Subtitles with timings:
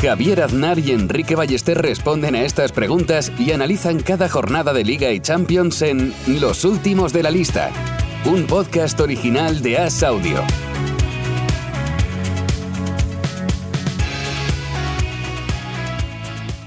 [0.00, 5.10] Javier Aznar y Enrique Ballester responden a estas preguntas y analizan cada jornada de Liga
[5.10, 7.70] y Champions en Los Últimos de la Lista,
[8.24, 10.44] un podcast original de As Audio.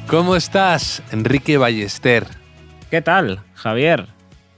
[0.07, 2.27] ¿Cómo estás, Enrique Ballester?
[2.89, 4.07] ¿Qué tal, Javier?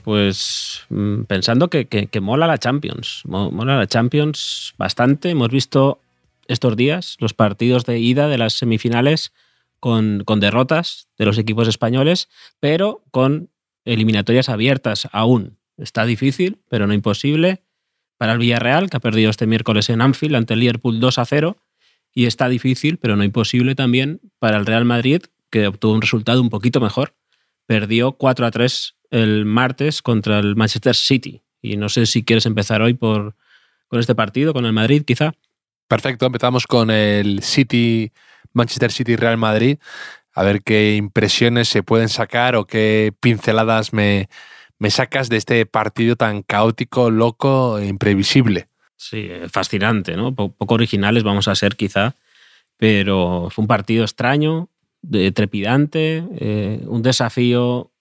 [0.03, 3.21] Pues mm, pensando que, que- que mola la Champions.
[3.25, 5.29] Mo- Mola la Champions bastante.
[5.29, 6.01] Hemos visto
[6.47, 9.33] estos días los partidos de ida de las semifinales
[9.79, 12.29] con, con derrotas de los equipos españoles,
[12.59, 13.49] pero con
[13.85, 15.57] eliminatorias abiertas aún.
[15.77, 17.63] Está difícil, pero no imposible.
[18.17, 21.25] Para el Villarreal, que ha perdido este miércoles en Anfield ante el Liverpool 2 a
[21.25, 21.57] 0.
[22.13, 26.41] Y está difícil, pero no imposible también para el Real Madrid, que obtuvo un resultado
[26.41, 27.15] un poquito mejor
[27.65, 31.43] perdió 4 a 3 el martes contra el Manchester City.
[31.61, 33.35] Y no sé si quieres empezar hoy por,
[33.87, 35.33] con este partido, con el Madrid, quizá.
[35.87, 38.11] Perfecto, empezamos con el City,
[38.53, 39.77] Manchester City Real Madrid.
[40.33, 44.29] A ver qué impresiones se pueden sacar o qué pinceladas me,
[44.79, 48.67] me sacas de este partido tan caótico, loco e imprevisible.
[48.95, 50.33] Sí, eh, fascinante, ¿no?
[50.33, 52.15] Po- poco originales vamos a ser, quizá.
[52.77, 54.69] Pero fue un partido extraño,
[55.33, 57.91] trepidante, eh, un desafío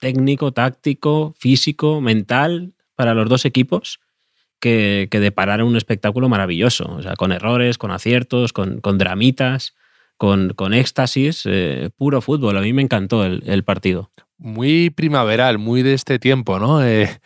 [0.00, 4.00] técnico, táctico, físico, mental para los dos equipos
[4.60, 6.84] que, que depararon un espectáculo maravilloso.
[6.94, 9.74] O sea, con errores, con aciertos, con, con dramitas,
[10.16, 12.56] con, con éxtasis, eh, puro fútbol.
[12.58, 14.10] A mí me encantó el, el partido.
[14.38, 16.84] Muy primaveral, muy de este tiempo, ¿no?
[16.84, 17.20] Eh,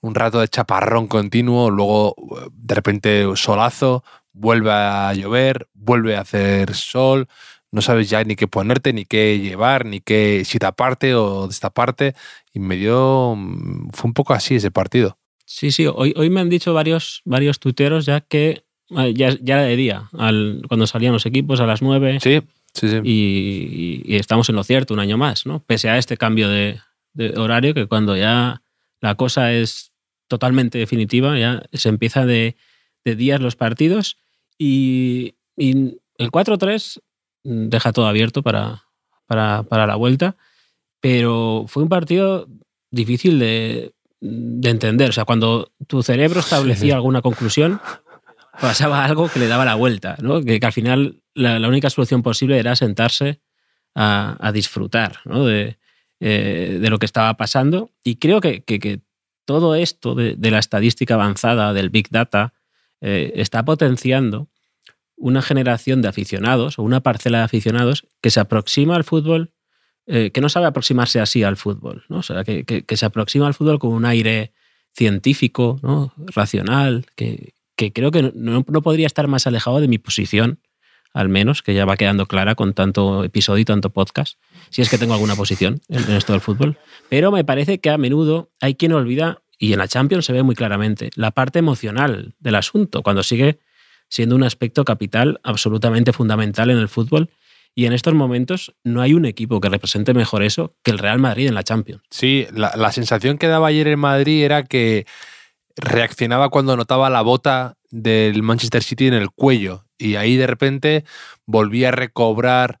[0.00, 6.20] un rato de chaparrón continuo, luego eh, de repente solazo, vuelve a llover, vuelve a
[6.22, 7.28] hacer sol,
[7.70, 12.14] no sabes ya ni qué ponerte, ni qué llevar, ni qué si taparte o destaparte.
[12.52, 13.34] Y me dio.
[13.36, 15.16] mm, Fue un poco así ese partido.
[15.54, 18.64] Sí, sí, hoy, hoy me han dicho varios, varios tuiteros ya que
[18.96, 22.40] eh, ya, ya era de día, al, cuando salían los equipos a las 9 Sí,
[22.72, 22.96] sí, sí.
[23.04, 25.62] y, y- y estamos en lo cierto un año más, ¿no?
[25.64, 26.80] Pese a este cambio de,
[27.12, 28.62] de horario, que cuando ya
[29.02, 29.92] la cosa es
[30.26, 32.56] totalmente definitiva, ya se empieza de,
[33.04, 34.16] de días los partidos
[34.56, 36.98] y, y el 4-3
[37.44, 38.84] deja todo abierto para,
[39.26, 40.36] para, para la vuelta,
[41.00, 42.48] pero fue un partido
[42.90, 43.92] difícil de,
[44.24, 45.10] de entender.
[45.10, 47.80] O sea, cuando tu cerebro establecía alguna conclusión,
[48.60, 50.40] pasaba algo que le daba la vuelta, ¿no?
[50.42, 53.40] Que, que al final la, la única solución posible era sentarse
[53.94, 55.44] a, a disfrutar ¿no?
[55.44, 55.76] de,
[56.20, 57.90] eh, de lo que estaba pasando.
[58.04, 59.00] Y creo que, que- que
[59.44, 62.54] todo esto de, de la estadística avanzada, del Big Data,
[63.00, 64.48] eh, está potenciando
[65.16, 69.50] una generación de aficionados o una parcela de aficionados que se aproxima al fútbol,
[70.06, 72.18] eh, que no sabe aproximarse así al fútbol, ¿no?
[72.18, 74.52] O sea, que, que- se aproxima al fútbol con un aire
[74.94, 76.12] científico, ¿no?
[76.34, 80.58] racional, que, que creo que no, no podría estar más alejado de mi posición,
[81.14, 84.38] al menos, que ya va quedando clara con tanto episodio y tanto podcast,
[84.70, 86.78] si es que tengo alguna posición en, en esto del fútbol.
[87.08, 90.42] Pero me parece que a menudo hay quien olvida, y en la Champions se ve
[90.42, 93.58] muy claramente, la parte emocional del asunto, cuando sigue
[94.08, 97.30] siendo un aspecto capital absolutamente fundamental en el fútbol.
[97.74, 101.18] Y en estos momentos no hay un equipo que represente mejor eso que el Real
[101.18, 102.02] Madrid en la Champions.
[102.10, 105.06] Sí, la, la sensación que daba ayer en Madrid era que
[105.76, 111.04] reaccionaba cuando notaba la bota del Manchester City en el cuello y ahí de repente
[111.46, 112.78] volvía a recobrar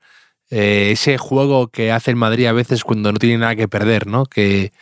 [0.50, 4.06] eh, ese juego que hace el Madrid a veces cuando no tiene nada que perder,
[4.06, 4.26] ¿no?
[4.26, 4.72] Que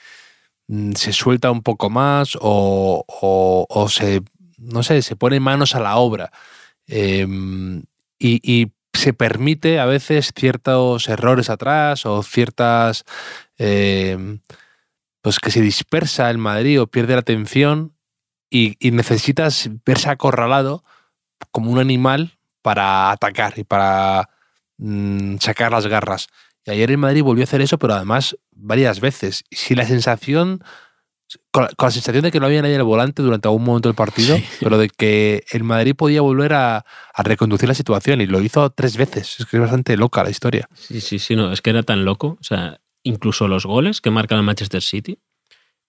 [0.66, 4.22] mm, se suelta un poco más o, o- se,
[4.58, 6.30] no sé, se pone manos a la obra
[6.92, 7.84] Em,
[8.18, 13.04] y se permite a veces ciertos errores atrás o ciertas
[13.58, 14.40] em,
[15.22, 17.94] pues que se dispersa el Madrid o pierde la atención
[18.50, 20.82] y, necesitas verse acorralado
[21.52, 24.28] como un animal para atacar y para
[24.78, 26.28] mm, sacar las garras.
[26.64, 29.44] Y ayer el Madrid volvió a hacer eso, pero además varias veces.
[29.50, 30.62] Si la sensación,
[31.50, 33.88] con la, con la sensación de que no había nadie al volante durante algún momento
[33.88, 34.44] del partido, Sí.
[34.60, 36.84] pero de que el Madrid podía volver a,
[37.14, 39.36] a reconducir la situación y lo hizo tres veces.
[39.40, 40.68] Es que es bastante loca la historia.
[40.74, 42.36] Sí, sí, sí, no, es que era tan loco.
[42.40, 45.18] O sea, incluso los goles que marcan el Manchester City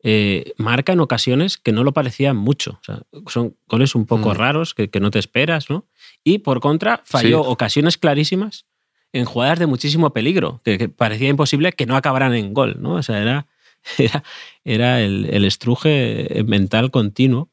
[0.04, 2.80] eh, marcan ocasiones que no lo parecían mucho.
[2.82, 4.36] O sea, son goles un poco Mm.
[4.38, 5.86] raros que, que no te esperas, ¿no?
[6.24, 7.50] Y por contra, falló Sí.
[7.50, 8.66] ocasiones clarísimas
[9.14, 12.94] en jugadas de muchísimo peligro, que, que parecía imposible que no acabaran en gol, ¿no?
[12.94, 13.46] O sea, era
[13.98, 14.24] era,
[14.63, 17.50] era el, el, estruje mental continuo.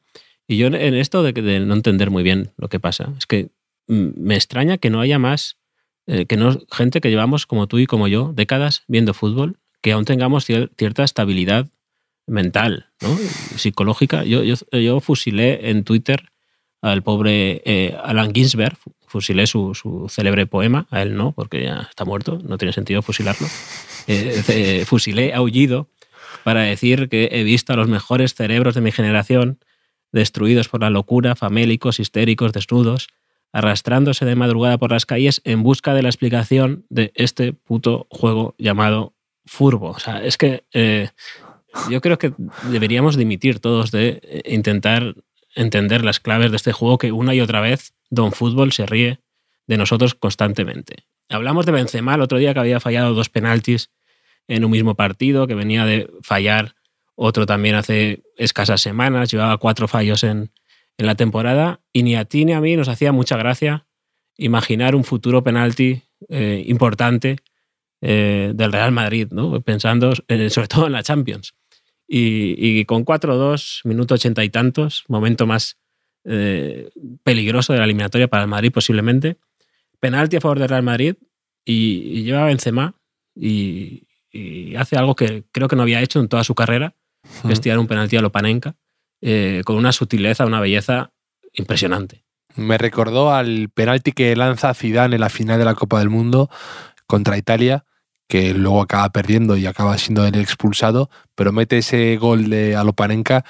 [0.47, 3.49] Y yo en esto de, de, no entender muy bien lo que pasa, es que
[3.89, 5.57] me extraña que no haya más,
[6.07, 9.91] eh, que no gente que llevamos como tú y como yo décadas viendo fútbol, que
[9.91, 11.67] aún tengamos cierta estabilidad
[12.27, 13.17] mental, ¿no?
[13.57, 14.23] psicológica.
[14.23, 16.29] Yo, yo, yo, fusilé en Twitter
[16.81, 18.77] al pobre eh, Alan Ginsberg,
[19.07, 23.01] fusilé su, su, célebre poema, a él no, porque ya está muerto, no tiene sentido
[23.01, 23.47] fusilarlo.
[24.07, 25.89] Eh, eh, fusilé Aullido
[26.43, 29.59] para decir que he visto a los mejores cerebros de mi generación
[30.11, 33.07] destruidos por la locura, famélicos, histéricos, desnudos,
[33.51, 38.55] arrastrándose de madrugada por las calles en busca de la explicación de este puto juego
[38.57, 39.13] llamado
[39.45, 39.89] Furbo.
[39.89, 41.09] O sea, es que eh,
[41.89, 42.33] yo creo que
[42.69, 45.15] deberíamos dimitir todos de eh, intentar
[45.55, 49.19] entender las claves de este juego que una y otra vez Don Fútbol se ríe
[49.67, 51.05] de nosotros constantemente.
[51.29, 53.89] Hablamos de Benzema el otro día que había fallado dos penaltis
[54.49, 56.75] en un mismo partido, que venía de fallar
[57.15, 60.51] otro también hace escasas semanas, llevaba cuatro fallos en,
[60.97, 63.85] en la temporada y ni a ti ni a mí nos hacía mucha gracia
[64.37, 67.37] imaginar un futuro penalti eh, importante
[68.01, 69.61] eh, del Real Madrid, ¿no?
[69.61, 71.53] pensando sobre todo en la Champions.
[72.07, 75.77] Y, y con 4-2, minuto ochenta y tantos, momento más
[76.23, 76.89] eh,
[77.23, 79.37] peligroso de la eliminatoria para el Madrid posiblemente,
[79.99, 81.15] penalti a favor del Real Madrid
[81.63, 82.95] y, y lleva Benzema
[83.35, 86.95] y, y, hace algo que creo que no había hecho en toda su carrera,
[87.45, 88.75] que es tirar un penalti a Lopanenka,
[89.21, 91.11] eh, con una sutileza, una belleza
[91.53, 92.23] impresionante.
[92.55, 96.49] Me recordó al penalti que lanza Zidane en la final de la Copa del Mundo
[97.07, 97.85] contra Italia,
[98.27, 103.43] que luego acaba perdiendo y acaba siendo el expulsado, pero mete ese gol de Alopanenka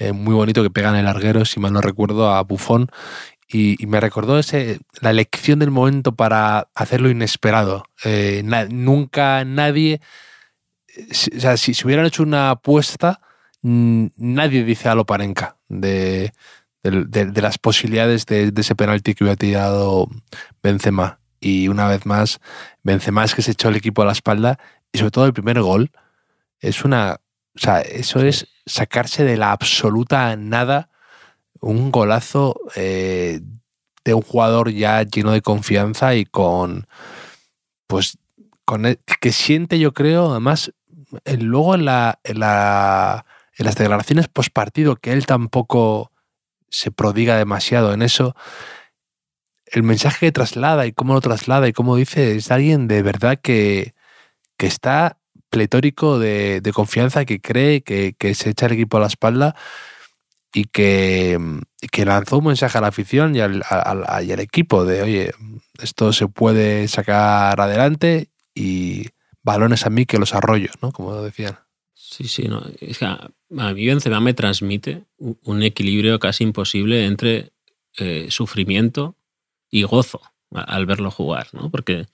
[0.00, 2.88] eh, muy bonito que pega en el larguero, si mal no recuerdo, a Bufón.
[3.52, 7.84] Y, y, me recordó ese, la elección del momento para hacerlo inesperado.
[8.04, 10.00] Eh, na, nunca nadie,
[11.10, 13.20] si, o sea, si se hubieran hecho una apuesta,
[13.62, 16.32] nadie dice a Loparenka de,
[16.82, 20.08] de, de, de, las posibilidades de, de ese penalti que hubiera tirado
[20.62, 22.40] Benzema y una vez más,
[22.82, 24.58] Benzema es que se echó el equipo a la espalda
[24.92, 25.90] y sobre todo el primer gol
[26.60, 27.20] es una,
[27.56, 30.89] o sea, eso es sacarse de la absoluta nada
[31.60, 33.40] un golazo eh,
[34.04, 36.86] de un jugador ya lleno de confianza y con,
[37.86, 38.18] pues,
[38.64, 40.72] con el, que siente, yo creo, además,
[41.38, 43.26] luego en, la, en, la,
[43.56, 46.12] en las declaraciones post partido, que él tampoco
[46.68, 48.34] se prodiga demasiado en eso,
[49.66, 53.38] el mensaje que traslada y cómo lo traslada y cómo dice es alguien de verdad
[53.40, 53.94] que,
[54.56, 55.18] que está
[55.48, 59.56] pletórico de, de, confianza, que cree que, que, se echa el equipo a la espalda
[60.52, 61.38] y que,
[61.92, 65.32] que lanzó un mensaje a la afición y al, al, equipo de, oye,
[65.80, 69.06] esto se puede sacar adelante y
[69.42, 70.92] balones a mí que los arroyo, ¿no?
[70.92, 71.58] Como decían.
[71.94, 72.64] Sí, sí, no.
[72.80, 77.52] Es que a mí Benzema me transmite un equilibrio casi imposible entre
[77.98, 79.16] eh, sufrimiento
[79.70, 80.20] y gozo
[80.50, 81.70] al verlo jugar, ¿no?
[81.70, 82.06] Porque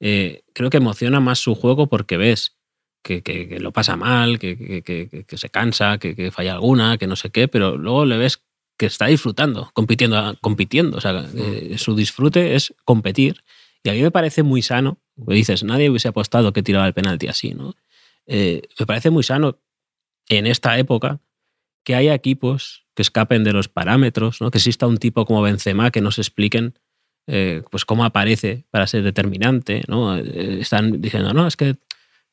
[0.00, 2.56] eh, creo que emociona más su juego porque ves
[3.04, 7.14] que, que, que lo pasa mal, que, que se cansa, que, falla alguna, que no
[7.14, 8.42] sé qué, pero luego le ves
[8.76, 10.96] que está disfrutando, compitiendo, compitiendo.
[10.96, 13.44] O sea, eh, su disfrute es competir.
[13.84, 16.94] Y a mí me parece muy sano, porque dices, nadie hubiese apostado que tiraba el
[16.94, 17.74] penalti así, ¿no?
[18.26, 19.58] Eh, me parece muy sano
[20.28, 21.20] en esta época
[21.84, 24.50] que haya equipos que escapen de los parámetros, ¿no?
[24.50, 26.78] que exista un tipo como Benzema que nos expliquen
[27.26, 30.16] eh, pues cómo aparece para ser determinante, ¿no?
[30.16, 31.76] Eh, están diciendo, no, es que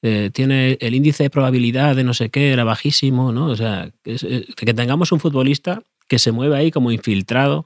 [0.01, 3.47] eh, tiene el índice de probabilidad de no sé qué, era bajísimo, ¿no?
[3.47, 7.65] O sea, que, eh, que tengamos un futbolista que se mueve ahí como infiltrado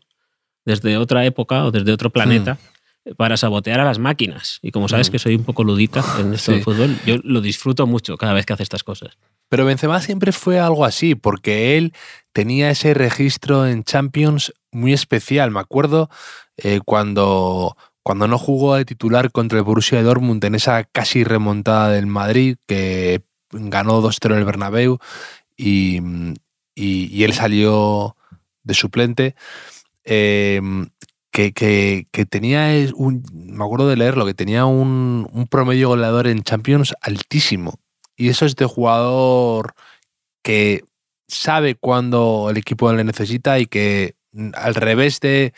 [0.66, 2.54] desde otra época o desde otro planeta.
[2.56, 2.76] Hmm
[3.18, 4.60] para sabotear a las máquinas.
[4.62, 6.54] Y como sabes que soy un poco ludita en esto sí.
[6.54, 9.18] del fútbol, yo lo disfruto mucho cada vez que hace estas cosas.
[9.48, 11.94] Pero Benzema siempre fue algo así, porque él
[12.34, 15.52] tenía ese registro en Champions muy especial.
[15.52, 16.10] Me acuerdo
[16.58, 21.90] eh, cuando, cuando no jugó de titular contra el Borussia Dortmund en esa casi remontada
[21.90, 25.00] del Madrid, que ganó 2-0 el Bernabéu
[25.58, 26.02] y,
[26.76, 28.16] y, él salió
[28.62, 29.36] de suplente.
[30.04, 30.62] Eh,
[31.32, 36.44] que, que, tenía un, me acuerdo de leerlo, que tenía un, un, promedio goleador en
[36.44, 37.80] Champions altísimo.
[38.16, 39.74] Y eso es de jugador
[40.44, 40.84] que
[41.28, 44.14] sabe cuándo el equipo le necesita y que
[44.54, 45.54] al revés de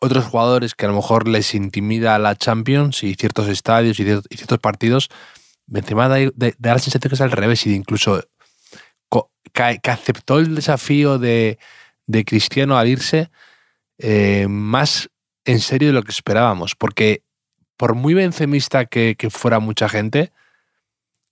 [0.00, 4.58] otros jugadores que a lo mejor les intimida la Champions y ciertos estadios y ciertos,
[4.58, 5.08] partidos,
[5.66, 8.22] Benzema da, la sensación que es al revés y de incluso
[9.52, 11.58] que, que aceptó el desafío de,
[12.06, 13.30] de Cristiano al irse
[13.98, 15.10] eh, más
[15.44, 17.22] en serio de lo que esperábamos, porque
[17.76, 20.32] por muy benzemista que, que fuera mucha gente,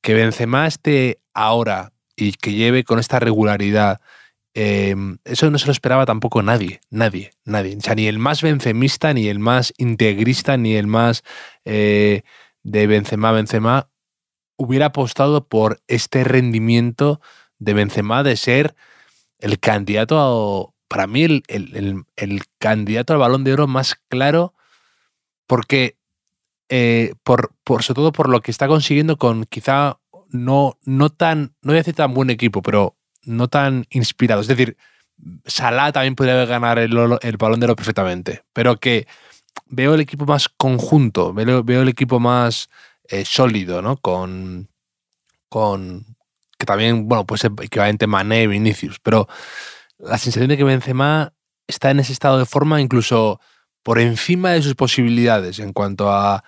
[0.01, 4.01] que Benzema esté ahora y que lleve con esta regularidad.
[4.55, 4.95] Eh,
[5.25, 7.77] eso no se lo esperaba tampoco nadie, nadie, nadie.
[7.77, 11.23] O sea, ni el más benzemista, ni el más integrista, ni el más
[11.65, 12.23] eh,
[12.63, 13.91] de Benzema, Benzema,
[14.57, 17.21] hubiera apostado por este rendimiento
[17.59, 18.75] de Benzema de ser
[19.39, 23.97] el candidato a, para mí, el, el- el- el candidato al balón de oro más
[24.09, 24.55] claro,
[25.47, 25.97] porque
[26.69, 29.99] eh, por, por, sobre todo por lo que está consiguiendo con quizá
[30.31, 32.97] no, no tan, no voy a decir tan buen equipo, pero
[33.27, 34.41] no tan inspirado.
[34.41, 34.77] Es decir,
[35.47, 39.07] Salah también podría ganar el, el balón de oro perfectamente, pero que
[39.67, 42.69] veo el equipo más conjunto, veo, el equipo más
[43.09, 43.97] eh, sólido, ¿no?
[43.97, 44.69] Con,
[45.49, 46.05] con
[46.59, 49.29] que también, bueno, pues equivalente Mané, Vinicius, pero
[49.99, 51.33] la sensación de que Benzema
[51.67, 53.41] está en ese estado de forma incluso
[53.83, 56.45] por encima de sus posibilidades en cuanto a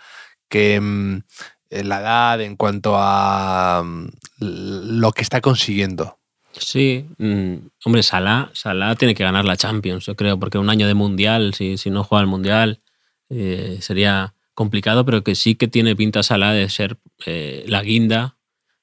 [0.48, 1.22] que mm,
[1.70, 6.18] la edad, en cuanto a mm, lo que está consiguiendo.
[6.58, 10.86] Sí, mm, hombre, Salah, Salah tiene que ganar la Champions, yo creo, porque un año
[10.86, 12.80] de Mundial, si, si no juega el Mundial,
[13.28, 16.96] eh, sería complicado, pero que sí que tiene pinta Salah de ser
[17.26, 18.36] eh, la guinda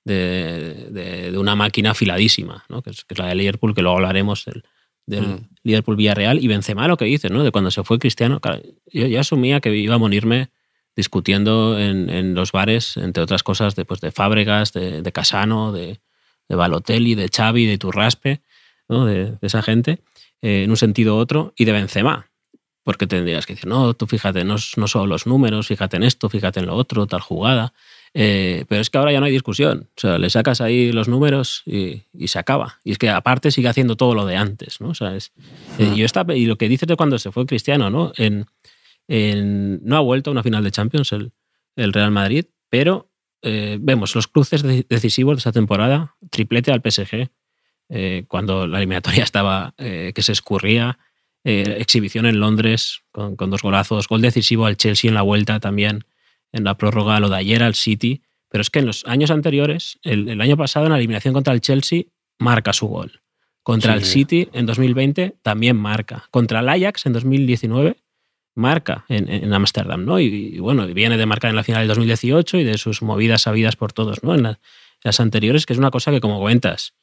[0.05, 2.81] de, de- de una máquina afiladísima, ¿no?
[2.83, 4.63] que, es, que es la de Liverpool, que luego hablaremos del,
[5.07, 5.47] del Mm.
[5.63, 7.43] Liverpool-Villarreal, y Benzema lo que dice, ¿no?
[7.43, 8.61] de cuando se fue Cristiano, claro,
[8.91, 10.49] yo, yo asumía que iba a morirme
[10.95, 15.71] discutiendo en, en los bares, entre otras cosas, de, pues, de Fábregas, de, de Casano,
[15.71, 15.99] de,
[16.53, 18.41] de Balotelli, de Xavi, de Turraspe,
[18.87, 19.05] ¿no?
[19.05, 19.99] de, de esa gente,
[20.41, 22.27] eh, en un sentido u otro, y de Benzema.
[22.85, 26.27] Porque tendrías que decir, no, tú fíjate, no, no solo los números, fíjate en esto,
[26.29, 27.73] fíjate en lo otro, tal jugada.
[28.13, 29.89] Eh, pero es que ahora ya no hay discusión.
[29.95, 32.79] O sea, le sacas ahí los números y, y se acaba.
[32.83, 34.89] Y es que aparte sigue haciendo todo lo de antes, ¿no?
[34.89, 35.31] O sea, es-
[35.79, 38.11] eh, y, yo estaba- y lo que dices de cuando se fue Cristiano, ¿no?
[38.17, 38.45] En,
[39.07, 41.31] en- no ha vuelto a una final de Champions el,
[41.77, 43.09] el Real Madrid, pero
[43.43, 47.29] eh, vemos los cruces de- decisivos de esa temporada, triplete al PSG,
[47.89, 50.97] eh, cuando la eliminatoria estaba eh, que se escurría,
[51.45, 56.05] exhibición en Londres con, con dos golazos, gol decisivo al Chelsea en la vuelta también,
[56.53, 59.99] en la prórroga, lo de ayer al City, pero es que en los años anteriores,
[60.03, 62.03] el, el año pasado en la eliminación contra el Chelsea,
[62.39, 63.21] marca su gol.
[63.61, 64.05] Contra Sí, el.
[64.05, 66.25] City en 2020 también marca.
[66.31, 67.97] Contra el Ajax en 2019
[68.55, 70.19] marca en, Ámsterdam, ¿no?
[70.19, 73.75] Y, bueno, viene de marcar en la final del 2018 y de sus movidas sabidas
[73.75, 74.35] por todos, ¿no?
[74.35, 74.57] En, la- en
[75.03, 76.93] las anteriores, que es una cosa que, como cuentas,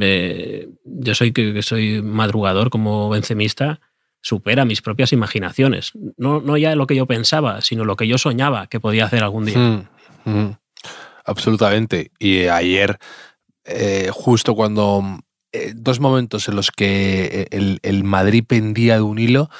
[0.00, 3.80] eh, yo soy que, soy madrugador como benzemista,
[4.20, 5.92] supera mis propias imaginaciones.
[6.16, 9.22] No, no ya lo que yo pensaba, sino lo que yo soñaba que podía hacer
[9.24, 9.58] algún día.
[9.58, 9.88] Mm,
[10.24, 10.56] mm.
[11.24, 12.10] Absolutamente.
[12.18, 12.98] Y ayer,
[13.64, 15.02] eh, justo cuando
[15.52, 19.50] eh, dos momentos en los que el, el Madrid pendía de un hilo,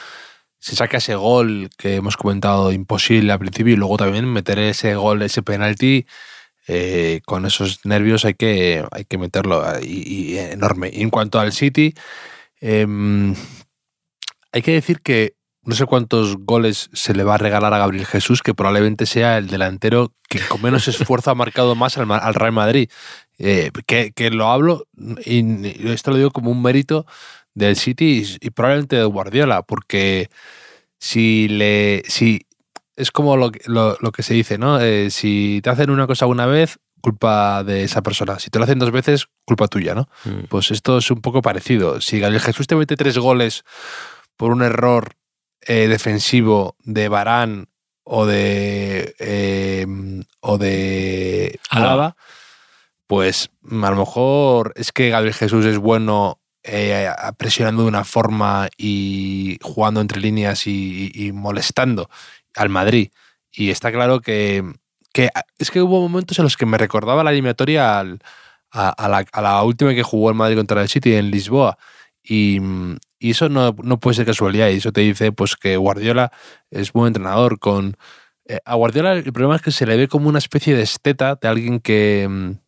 [0.62, 4.94] se saca ese gol que hemos comentado imposible al principio y luego también meter ese
[4.94, 6.06] gol, ese penalti.
[6.68, 10.90] eh, con esos nervios hay que, hay que meterlo y, y enorme.
[10.92, 11.94] Y en cuanto al City,
[12.60, 13.34] em,
[14.52, 18.06] hay que decir que no sé cuántos goles se le va a regalar a Gabriel
[18.06, 22.52] Jesús, que probablemente sea el delantero que con menos esfuerzo ha marcado más al, Real
[22.52, 22.88] Madrid.
[23.38, 24.86] Eh, que, lo hablo,
[25.24, 27.06] y esto lo digo como un mérito
[27.54, 30.28] del City y, y probablemente de Guardiola, porque
[30.98, 32.02] si le.
[32.06, 32.46] Si,
[32.96, 34.80] es como lo, que- lo, lo que se dice, ¿no?
[34.80, 38.38] Eh, si te hacen una cosa una vez, culpa de esa persona.
[38.38, 40.08] Si te lo hacen dos veces, culpa tuya, ¿no?
[40.24, 40.44] Mm.
[40.48, 42.00] Pues esto es un poco parecido.
[42.00, 43.64] Si Gabriel Jesús te mete tres goles
[44.36, 45.12] por un error
[45.62, 47.68] eh, defensivo de Barán
[48.04, 49.86] o de eh,
[50.40, 51.58] o de.
[51.70, 52.16] Álava,
[53.06, 58.68] pues a lo mejor es que Gabriel Jesús es bueno eh, presionando de una forma
[58.76, 62.08] y jugando entre líneas y, molestando
[62.54, 63.10] al Madrid.
[63.50, 64.64] Y está claro que,
[65.12, 69.42] que es que hubo momentos en los que me recordaba la eliminatoria a la, a
[69.42, 71.78] la última que jugó el Madrid contra el City en Lisboa.
[72.22, 72.60] Y,
[73.18, 74.68] y eso no, no puede ser casualidad.
[74.68, 76.32] Y eso te dice pues que Guardiola
[76.70, 77.58] es buen entrenador.
[77.58, 77.96] Con,
[78.46, 81.36] eh, a Guardiola el problema es que se le ve como una especie de esteta
[81.36, 82.61] de alguien que, mm,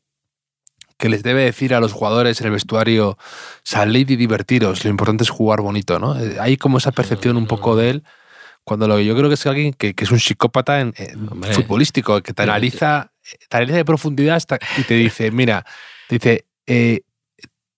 [0.96, 3.18] que les debe decir a los jugadores en el vestuario,
[3.62, 6.18] salid y divertiros, lo importante es jugar bonito, ¿no?
[6.18, 8.04] Eh, Hay como esa percepción un poco de él,
[8.64, 11.52] cuando lo yo creo que es alguien que, que es un psicópata en, en Hombre.
[11.52, 13.12] futbolístico, que te analiza,
[13.48, 15.66] te analiza de profundidad hasta, y te dice, mira,
[16.08, 17.00] te dice, eh,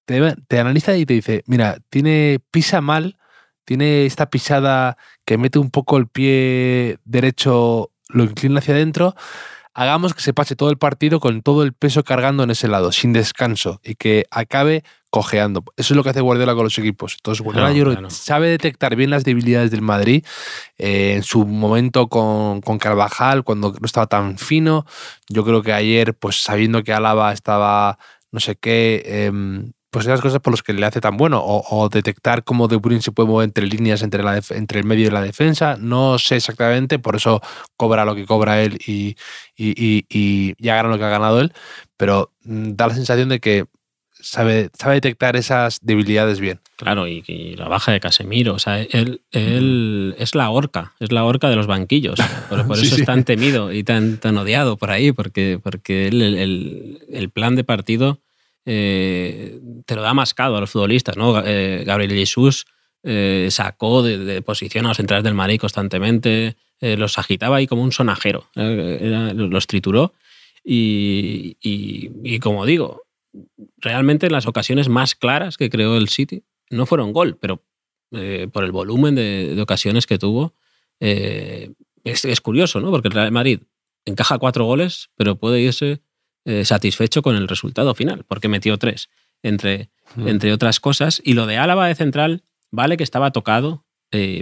[0.05, 3.19] te, te analiza y te dice, mira, tiene pisa mal,
[3.65, 9.17] tiene esta pisada que mete un poco el pie derecho, lo inclina hacia adentro,
[9.77, 12.93] hagamos que se pase todo el partido con todo el peso cargando en ese lado,
[12.93, 15.63] sin descanso, y que acabe cojeando.
[15.77, 17.15] Eso es lo que hace Guardiola con los equipos.
[17.17, 18.11] Entonces, Guardiola Claro, yo claro.
[18.11, 20.25] sabe detectar bien las debilidades del Madrid.
[20.79, 24.87] eh, en su momento con, con Carvajal, cuando no estaba tan fino.
[25.29, 27.99] Yo creo que ayer, pues sabiendo que Álava estaba
[28.33, 31.89] no sé qué, em, pues esas cosas por las que le hace tan bueno, o,
[31.89, 35.11] detectar cómo De Bruyne se puede mover entre líneas entre, la entre el medio y
[35.11, 37.41] la defensa, no sé exactamente, por eso
[37.79, 39.17] cobra lo que cobra él y,
[39.57, 41.55] y, y, y ya gana lo que ha ganado él,
[41.97, 43.65] pero mm, da la sensación de que
[44.21, 46.61] sabe, sabe detectar esas debilidades bien.
[46.77, 51.25] Claro, y, la baja de Casemiro, o sea, él, él es la horca, es la
[51.25, 52.19] horca de los banquillos,
[52.51, 57.31] por, eso es tan temido y tan, tan odiado por ahí, porque, porque el, el,
[57.31, 58.21] plan de partido
[58.67, 61.43] eh, te lo da mascado a los futbolistas, ¿no?
[61.45, 62.67] Eh, Gabriel Jesús
[63.03, 67.93] eh, sacó de, posición a los centrales del Madrid constantemente, los agitaba ahí como un
[67.93, 70.13] sonajero, los trituró.
[70.63, 73.05] Y, y, y, como digo,
[73.79, 77.63] realmente las ocasiones más claras que creó el City no fueron gol, pero
[78.13, 80.55] eh, por el volumen de, ocasiones que tuvo,
[81.01, 81.73] eh,
[82.05, 82.93] es, curioso, ¿no?
[82.93, 83.61] Porque el Real Madrid
[84.05, 86.01] encaja cuatro goles, pero puede irse
[86.47, 89.11] eh, satisfecho con el resultado final, porque metió tres,
[89.43, 90.29] entre, mm.
[90.29, 91.21] entre otras cosas.
[91.23, 93.85] Y lo de Álava de central, vale que estaba tocado,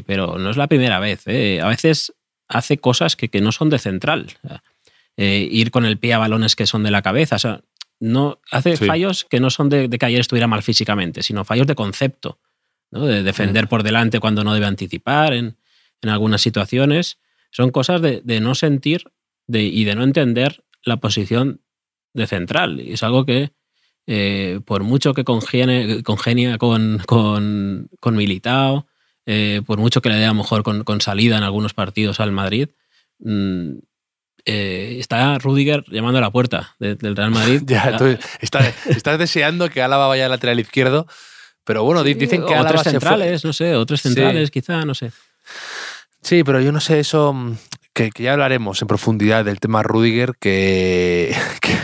[0.07, 1.27] pero no es la primera vez.
[1.27, 2.13] A veces
[2.47, 4.29] hace cosas que, que, no son de central.
[5.17, 7.37] ir con el pie a balones que son de la cabeza.
[7.37, 7.61] O sea,
[8.01, 11.75] no hace fallos que no son de, que ayer estuviera mal físicamente, sino fallos de
[11.75, 12.39] concepto,
[12.91, 13.07] ¿no?
[13.07, 13.69] de defender mm.
[13.69, 15.57] por delante cuando no debe anticipar en,
[16.03, 17.19] algunas situaciones.
[17.51, 19.05] Son cosas de, no sentir
[19.49, 21.63] y de no entender la posición
[22.15, 22.81] de central.
[22.81, 23.51] Y es algo que,
[24.07, 28.87] eh, por mucho que congenia, congenia con, con, con Militao,
[29.27, 32.21] eh, por mucho que le dé a lo mejor con, con, salida en algunos partidos
[32.21, 32.69] al Madrid,
[33.19, 33.73] mm,
[34.47, 37.63] eh, está Rudiger llamando a la puerta del Real Madrid.
[37.67, 37.97] ya,
[38.41, 41.07] estás, deseando que Álava vaya al lateral izquierdo,
[41.65, 45.13] pero bueno, dicen que Álava centrales, no sé, otros centrales quizá, no sé.
[46.21, 47.57] Sí, pero yo no sé eso, mm,
[47.95, 51.77] que, ya hablaremos en profundidad del tema Rudiger, que, que,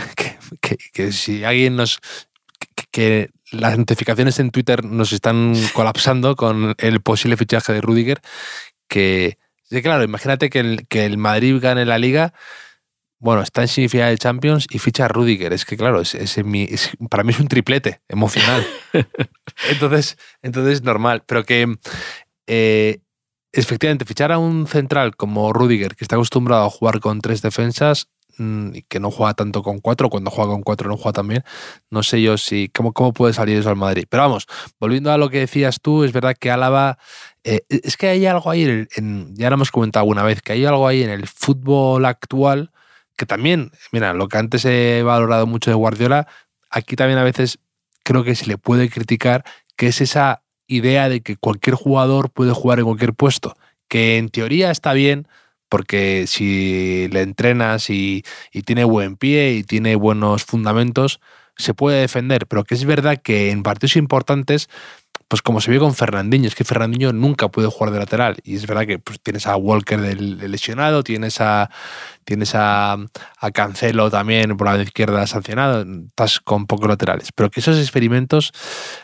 [1.11, 1.99] si alguien nos...
[2.91, 8.21] que las notificaciones en Twitter nos están colapsando con el posible fichaje de Rudiger,
[8.87, 9.37] que
[9.71, 12.33] Sí, claro, imagínate que el, que el Madrid gane la liga,
[13.19, 15.53] bueno, está en semifinal de Champions y ficha a Rudiger.
[15.53, 16.17] Es que, claro, es,
[17.09, 18.67] para mí es un triplete emocional.
[19.69, 21.23] entonces, entonces, normal.
[21.25, 21.77] Pero que
[22.47, 22.99] eh,
[23.53, 28.09] efectivamente, fichar a un central como Rudiger, que está acostumbrado a jugar con tres defensas,
[28.87, 31.43] que no juega tanto con cuatro, cuando juega con cuatro no juega también,
[31.89, 34.05] no sé yo si cómo, cómo puede salir eso al Madrid.
[34.09, 34.47] Pero vamos,
[34.79, 36.97] volviendo a lo que decías tú, es verdad que Álava
[37.43, 40.65] eh, es que hay algo ahí, en, ya lo hemos comentado alguna vez, que hay
[40.65, 42.71] algo ahí en el fútbol actual
[43.21, 46.27] que también, mira, lo que antes he valorado mucho de Guardiola,
[46.71, 47.59] aquí también a veces
[48.03, 49.43] creo que se le puede criticar,
[49.75, 53.55] que es esa idea de que cualquier jugador puede jugar en cualquier puesto,
[53.87, 55.27] que en teoría está bien,
[55.71, 58.25] porque si le entrenas y,
[58.65, 61.21] tiene buen pie y tiene buenos fundamentos,
[61.55, 64.69] se puede defender, pero que es verdad que en partidos importantes
[65.29, 68.35] pues como se vio con Fernandinho, es que Fernandinho nunca puede jugar de lateral.
[68.43, 71.69] Y es verdad que pues, tienes a Walker del, lesionado, tienes a
[72.25, 72.97] tienes a,
[73.53, 77.31] Cancelo también por la izquierda sancionado, estás con pocos laterales.
[77.33, 78.51] Pero que esos experimentos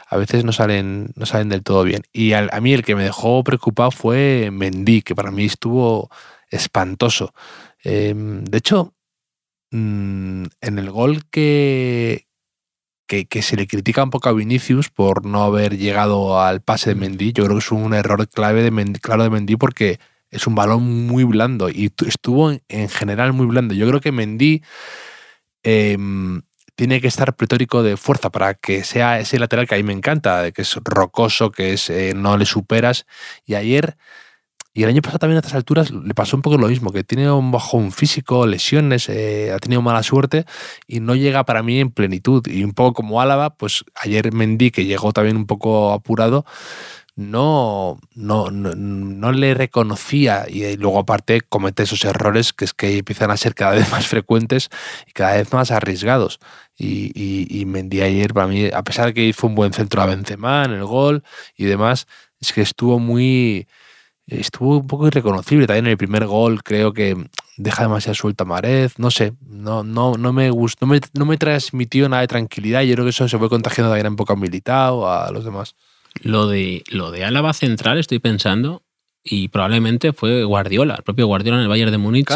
[0.10, 2.02] a veces no salen, no salen del todo bien.
[2.12, 6.10] Y a mí el que me dejó preocupado fue Mendy, que para mí estuvo
[6.50, 7.34] espantoso.
[7.84, 8.94] Em, de hecho,
[9.72, 12.28] mm, en el gol que,
[13.08, 16.96] que, se le critica un poco a Vinicius por no haber llegado al pase de
[16.96, 17.00] mm.
[17.00, 17.34] Mendy.
[17.34, 21.08] Yo creo que es un error clave de claro de Mendy porque es un balón
[21.08, 23.74] muy blando y estuvo en, general muy blando.
[23.74, 24.62] Yo creo que Mendy
[25.64, 26.42] em,
[26.76, 29.94] tiene que estar pretórico de fuerza para que sea ese lateral que a mí me
[29.94, 33.06] encanta, que es rocoso, que es eh, no le superas.
[33.46, 33.98] Y ayer
[34.78, 37.04] y el año pasado también a estas alturas le pasó un poco lo mismo, que
[37.04, 40.46] tiene un bajón físico, lesiones, eh, ha tenido mala suerte
[40.86, 42.46] y no llega para mí en plenitud.
[42.46, 46.46] Y un poco como Álava, pues ayer Mendy, que llegó también un poco apurado,
[47.16, 53.32] no, no, no, le reconocía y luego aparte comete esos errores que es que empiezan
[53.32, 54.70] a ser cada vez más frecuentes
[55.08, 56.40] y cada vez más arriesgados.
[56.78, 60.04] Y, y, y Mendy ayer, para mí, a pesar de que hizo un buen centro
[60.04, 61.24] a Benzema en el gol
[61.56, 62.06] y demás,
[62.40, 63.68] es que estuvo muy
[64.28, 65.68] estuvo un poco irreconocible.
[65.68, 67.16] También en el primer gol creo que
[67.58, 69.00] deja demasiado suelta Marez.
[69.00, 72.82] No sé, no, no, no me gustó, no me, no me transmitió nada de tranquilidad.
[72.84, 75.76] Yo creo que eso se fue contagiando también un poco a Militao, a los demás.
[76.22, 78.84] Lo de, lo de Álava central, estoy pensando,
[79.24, 82.28] y probablemente fue Guardiola, el propio Guardiola en el Bayern de Múnich.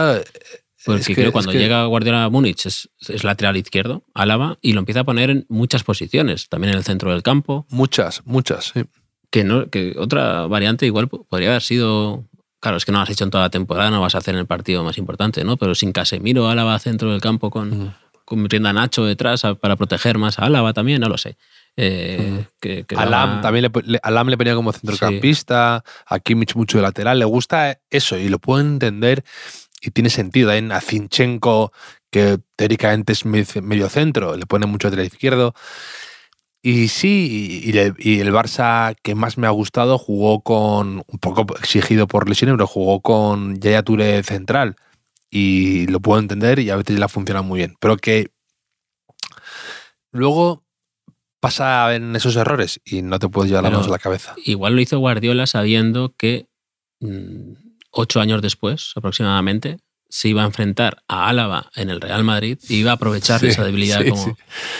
[0.85, 4.79] porque creo que cuando llega Guardiola a Múnich es, es, lateral izquierdo, Álava, y lo
[4.79, 7.65] empieza a poner en muchas posiciones, también en el centro del campo.
[7.69, 8.83] Muchas, muchas, sí
[9.31, 12.25] que, no, que otra variante igual podría haber sido.
[12.59, 14.35] Claro, es que no lo has hecho en toda la temporada, no vas a hacer
[14.35, 15.57] en el partido más importante, ¿no?
[15.57, 17.95] Pero sin Casemiro, Álava centro del campo con,
[18.29, 21.37] metiendo a Nacho detrás a- para proteger más a Álava también, no lo sé.
[21.75, 26.77] Eh, que, que Alam también le, le- Alam le ponía como centrocampista, a Kimmich mucho
[26.77, 27.17] de lateral.
[27.17, 29.23] Le gusta eso y lo puedo entender
[29.81, 30.51] y tiene sentido.
[30.51, 31.71] En a Zinchenko,
[32.11, 35.55] que teóricamente es me- medio centro, le pone mucho lateral izquierdo.
[36.63, 41.03] Y sí, y, y le- y el Barça que más me ha gustado jugó con,
[41.07, 44.75] un poco exigido por lesiones, pero jugó con Yaya Touré central.
[45.31, 47.75] Y lo puedo entender y a veces le ha funcionado muy bien.
[47.79, 48.27] Pero que
[50.11, 50.63] luego
[51.39, 54.35] pasa en esos errores y no te puedes llevar las Pero- manos a la cabeza.
[54.45, 56.47] Igual lo hizo Guardiola sabiendo que
[56.99, 57.53] mm,
[57.91, 59.79] ocho años después, aproximadamente,
[60.11, 63.47] se iba a enfrentar a Álava en el Real Madrid y iba a aprovechar Sí,
[63.47, 64.31] esa debilidad sí, como, sí.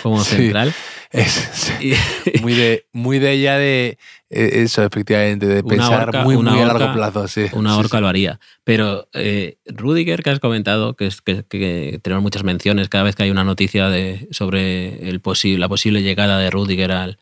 [0.02, 0.72] como central.
[1.10, 3.98] Es, sí, Y- muy de muy de ella de
[4.30, 7.28] eh, eso, efectivamente, de pensar horca- muy, muy a horca- largo plazo.
[7.28, 7.88] Sí, Una sí.
[8.00, 8.40] lo haría.
[8.64, 13.14] Pero eh, Rudiger, que has comentado, que, es, que, que tenemos muchas menciones cada vez
[13.16, 17.18] que hay una noticia de, sobre el posi- la posible llegada de Rudiger al,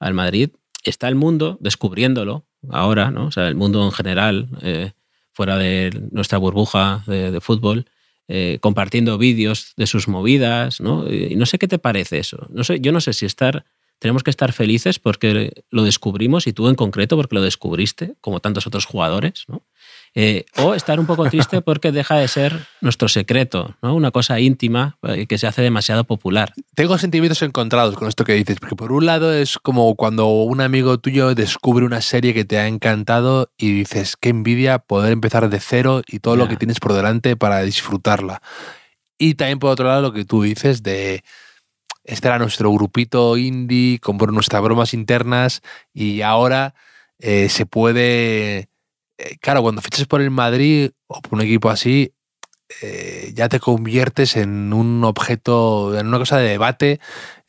[0.00, 0.50] al Madrid,
[0.84, 3.26] está el mundo descubriéndolo ahora, ¿no?
[3.26, 4.92] O sea, el mundo en general, eh,
[5.40, 7.86] fuera de nuestra burbuja de, fútbol,
[8.28, 11.10] eh, compartiendo vídeos de sus movidas, ¿no?
[11.10, 12.46] Y no sé qué te parece eso.
[12.50, 13.64] No sé, yo no sé si estar
[13.98, 18.40] tenemos que estar felices porque lo descubrimos y tú en concreto porque lo descubriste, como
[18.40, 19.62] tantos otros jugadores, ¿no?
[20.14, 23.94] Eh, o estar un poco triste porque deja de ser nuestro secreto, ¿no?
[23.94, 26.52] Una cosa íntima eh, que se hace demasiado popular.
[26.74, 30.60] Tengo sentimientos encontrados con esto que dices, porque por un lado es como cuando un
[30.60, 35.48] amigo tuyo descubre una serie que te ha encantado y dices, qué envidia poder empezar
[35.48, 38.42] de cero y todo lo que tienes por delante para disfrutarla.
[39.16, 41.22] Y también por otro lado lo que tú dices de,
[42.04, 45.62] este era nuestro grupito indie con nuestras bromas internas
[45.94, 46.74] y ahora
[47.20, 48.69] eh, se puede...
[49.20, 52.12] eh, claro, cuando fichas por el Madrid o por un equipo así,
[52.82, 57.00] eh, ya te conviertes en un objeto, en una cosa de debate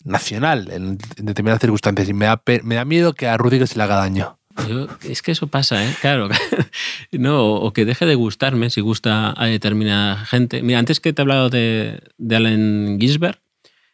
[0.04, 2.10] nacional en, en determinadas circunstancias.
[2.10, 4.38] Y me da, me da miedo que a Rudiger se le haga daño.
[4.68, 5.96] Yo- es que eso pasa, ¿eh?
[6.02, 6.28] Claro.
[7.12, 10.62] no, o que deje de gustarme si gusta a determinada gente.
[10.64, 13.40] Mira, antes que te he hablado de, de Allen Ginsberg,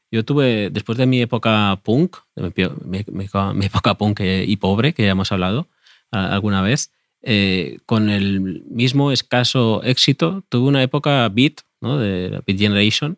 [0.09, 2.51] yo tuve, después de mi época punk, mi,
[2.85, 3.05] mi-
[3.53, 5.67] mi- época punk eh, y pobre, que ya hemos hablado
[6.11, 11.97] alguna vez, eh, con el mismo escaso éxito, tuve una época beat, ¿no?
[11.97, 13.17] de la Beat Generation,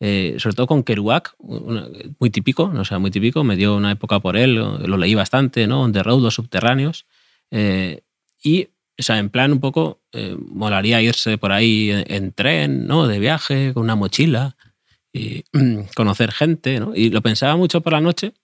[0.00, 1.88] eh, sobre todo con Kerouac, una-
[2.20, 5.14] muy típico, no sea, muy típico, me dio una época por él, lo, lo leí
[5.14, 5.82] bastante, ¿no?
[5.82, 7.06] On the Road, los subterráneos,
[7.50, 8.02] eh,
[8.42, 12.86] y, o sea, en plan un poco, eh, molaría irse por ahí en, en tren,
[12.86, 13.08] ¿no?
[13.08, 14.56] De viaje, con una mochila,
[15.12, 15.42] y
[15.96, 16.94] conocer gente, ¿no?
[16.94, 18.34] Y lo pensaba mucho por la noche,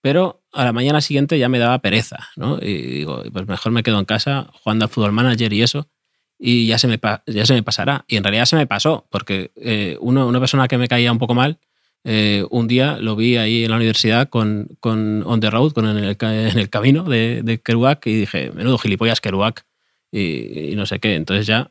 [0.00, 2.58] pero a la mañana siguiente ya me daba pereza, ¿no?
[2.60, 5.88] Y digo, pues mejor me quedo en casa jugando al fútbol manager y eso,
[6.38, 8.04] y ya se me, ya se me pasará.
[8.08, 11.18] Y en realidad se me pasó, porque eh, uno, una persona que me caía un
[11.18, 11.58] poco mal,
[12.02, 15.86] eh, un día lo vi ahí en la universidad con, con On the Road, con
[15.86, 19.66] en el, en el camino de, de Kerouac, y dije, menudo gilipollas Kerouac,
[20.10, 21.14] y, y no sé qué.
[21.14, 21.70] Entonces ya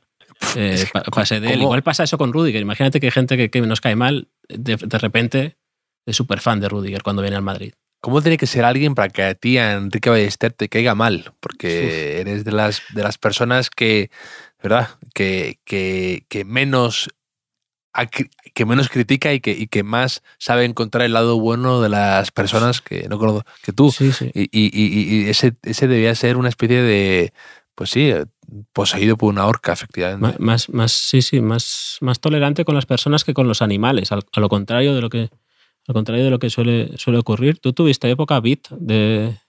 [0.56, 1.54] eh, pa- pasé de él.
[1.56, 1.64] ¿Cómo?
[1.66, 2.62] Igual pasa eso con Rudiger.
[2.62, 5.58] Imagínate que hay gente que, que nos cae mal, de, de repente
[6.06, 7.74] es súper fan de Rudiger cuando viene al Madrid.
[8.02, 11.34] ¿Cómo tiene que ser alguien para que a ti, a Enrique Ballester, te caiga mal?
[11.40, 14.10] Porque eres de las, de las personas que,
[14.64, 14.90] ¿verdad?
[15.14, 17.10] Que, que, que menos
[18.54, 22.32] que menos critica y que, y que más sabe encontrar el lado bueno de las
[22.32, 23.92] personas que no conozco que tú.
[23.92, 24.32] Sí, sí.
[24.34, 27.34] Y, y- y- y ese, ese debía ser una especie de,
[27.76, 28.14] pues sí,
[28.74, 30.38] poseído por una horca, efectivamente.
[30.40, 34.24] Más, más, sí, sí, más, más tolerante con las personas que con los animales, al-
[34.32, 35.30] a lo contrario de lo que,
[35.90, 37.58] al contrario de lo que suele, suele ocurrir.
[37.60, 39.40] Tú tuviste época beat de.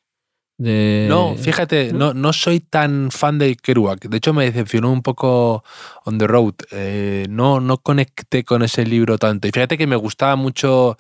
[0.57, 4.09] de No, fíjate, no, no soy tan fan de Kerouac.
[4.09, 5.63] De hecho, me decepcionó un poco
[6.07, 6.55] On the Road.
[6.71, 9.49] Eh, no, no conecté con ese libro tanto.
[9.49, 10.97] Y fíjate que me gustaba mucho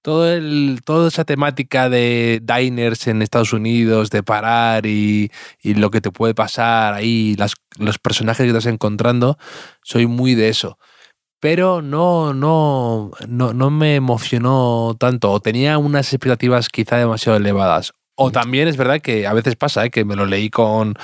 [0.00, 5.30] todo el, toda esa temática de diners en Estados Unidos, de parar y,
[5.62, 9.36] y lo que te puede pasar ahí, las, los personajes que estás encontrando.
[9.82, 10.78] Soy muy de eso.
[11.40, 15.30] Pero no, no, no, no me emocionó tanto.
[15.32, 17.92] O tenía unas expectativas quizá demasiado elevadas.
[18.16, 19.90] O también es verdad que a veces pasa, ¿eh?
[19.90, 20.94] que me lo leí con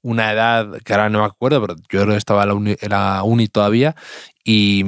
[0.00, 2.76] una edad que ahora no me acuerdo, pero yo creo que estaba en la uni,
[2.80, 3.94] en la uni todavía
[4.44, 4.84] y,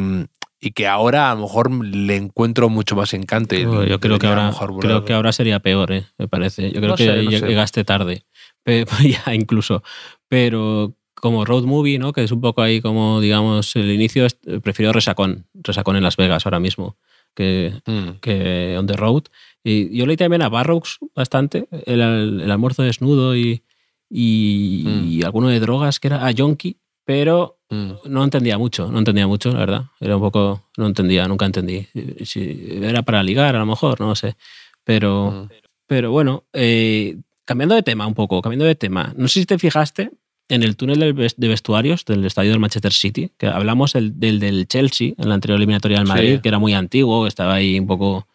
[0.61, 3.55] y que ahora a lo mejor le encuentro mucho más encanto.
[3.55, 6.71] y yo, yo creo que ahora mejor creo que ahora sería peor, eh, me parece.
[6.71, 7.47] Yo creo No que sé, no lleg- sé.
[7.49, 8.25] llegaste tarde.
[8.65, 8.87] Pe-
[9.27, 9.83] ya incluso.
[10.29, 12.13] Pero como road movie, ¿no?
[12.13, 14.27] Que es un poco ahí como, digamos, el inicio,
[14.63, 16.97] prefiero Resacón, Resacón en Las Vegas ahora mismo,
[17.35, 18.19] que, Mm.
[18.21, 19.25] que On the Road.
[19.65, 23.63] Y yo leí también a Barrocks bastante, el, el almuerzo desnudo y,
[24.11, 25.05] y, Mm.
[25.09, 27.91] y alguno de drogas, que era a Yonki, pero Mm.
[28.07, 29.85] no entendía mucho, no entendía mucho, la verdad.
[30.01, 31.87] Era un poco, no entendía, nunca entendí.
[32.25, 34.37] Si era para ligar, a lo mejor, no sé.
[34.85, 35.49] Pero, Mm.
[35.87, 39.13] pero bueno, eh, cambiando de tema un poco, cambiando de tema.
[39.19, 40.11] No sé si te fijaste
[40.49, 40.99] en el túnel
[41.37, 45.35] de vestuarios del estadio del Manchester City, que hablamos el- del, del Chelsea en la
[45.35, 46.13] anterior eliminatoria del Sí.
[46.13, 48.27] Madrid, que era muy antiguo, estaba ahí un poco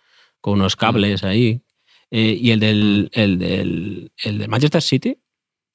[0.42, 1.62] con unos cables ahí.
[2.12, 5.18] Eh, y el del, el, del, el del Manchester City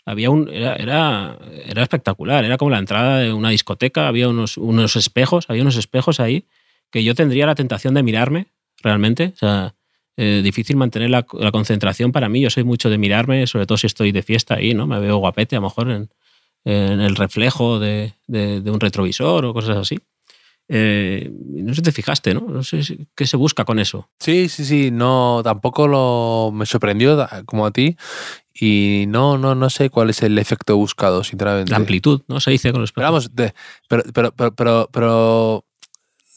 [0.07, 4.57] había un, era, era, era espectacular, era como la entrada de una discoteca, había unos,
[4.57, 6.45] unos espejos, había unos espejos ahí
[6.93, 8.47] que yo tendría la tentación de mirarme,
[8.83, 9.33] realmente.
[9.35, 9.75] O sea,
[10.17, 12.41] eh, difícil mantener la, la concentración para mí.
[12.41, 14.87] Yo soy mucho de mirarme, sobre todo si estoy de fiesta ahí, ¿no?
[14.87, 16.09] Me veo guapete, a lo mejor en,
[16.71, 19.99] en el reflejo de, de- de un retrovisor o cosas así.
[20.71, 22.43] Eh, no sé si te fijaste, ¿no?
[22.43, 24.11] No sé si- qué se busca con eso.
[24.21, 27.97] Sí, sí, sí, no, tampoco lo me sorprendió como a ti
[28.61, 31.71] y no, no, no sé cuál es el efecto buscado, sinceramente.
[31.71, 32.39] La amplitud, ¿no?
[32.41, 33.55] Se dice con los Pero vamos, de-
[33.89, 35.65] pero, pero, pero, pero, pero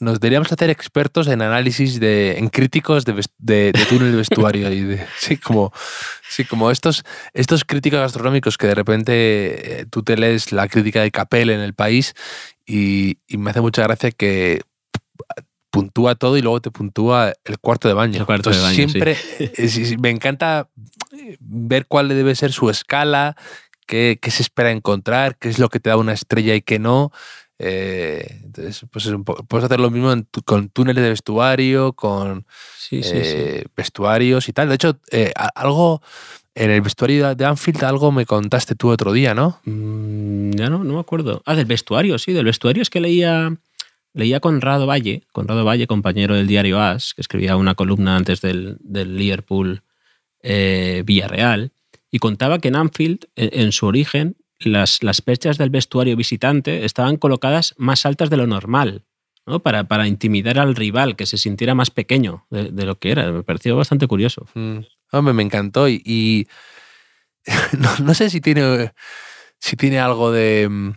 [0.01, 4.71] nos deberíamos hacer expertos en análisis de, en críticos de, de, de túnel de vestuario
[4.71, 5.71] y de, sí, como,
[6.27, 11.01] sí, como estos, estos críticos gastronómicos que de repente eh, tú te lees la crítica
[11.01, 12.15] de Capel en el país
[12.65, 14.61] y, y me hace mucha gracia que
[15.69, 18.19] puntúa todo y luego te puntúa el cuarto de baño.
[18.19, 19.17] El cuarto de baño, siempre
[19.99, 20.67] me encanta
[21.39, 23.35] ver cuál debe ser su escala,
[23.87, 26.79] qué, qué se espera encontrar, qué es lo que te da una estrella y qué
[26.79, 27.11] no.
[27.63, 31.09] Eh, entonces, pues es un po- puedes hacer lo mismo en tu- con túneles de
[31.11, 32.45] vestuario, con
[32.75, 33.19] Sí, sí, sí.
[33.23, 34.67] eh, vestuarios y tal.
[34.69, 36.01] De hecho, eh, algo
[36.55, 39.59] en el vestuario de Anfield, algo me contaste tú otro día, ¿no?
[39.65, 41.43] Mm, ya no, no me acuerdo.
[41.45, 43.55] Ah, del vestuario, sí, del vestuario es que leía,
[44.13, 48.77] leía Conrado Valle, Conrado Valle, compañero del diario As, que escribía una columna antes del,
[48.79, 49.83] del Liverpool
[51.05, 51.71] Villarreal,
[52.09, 55.21] y contaba que en Anfield, en, en su origen, las, las
[55.57, 59.03] del vestuario visitante estaban colocadas más altas de lo normal,
[59.45, 59.59] ¿no?
[59.61, 63.31] para, para intimidar al rival, que se sintiera más pequeño de, lo que era.
[63.31, 64.47] Me pareció bastante curioso.
[64.53, 64.79] Mm.
[65.11, 66.47] Hombre, me encantó y, y
[67.77, 68.93] no, no sé si tiene,
[69.59, 70.91] si tiene algo de, mm,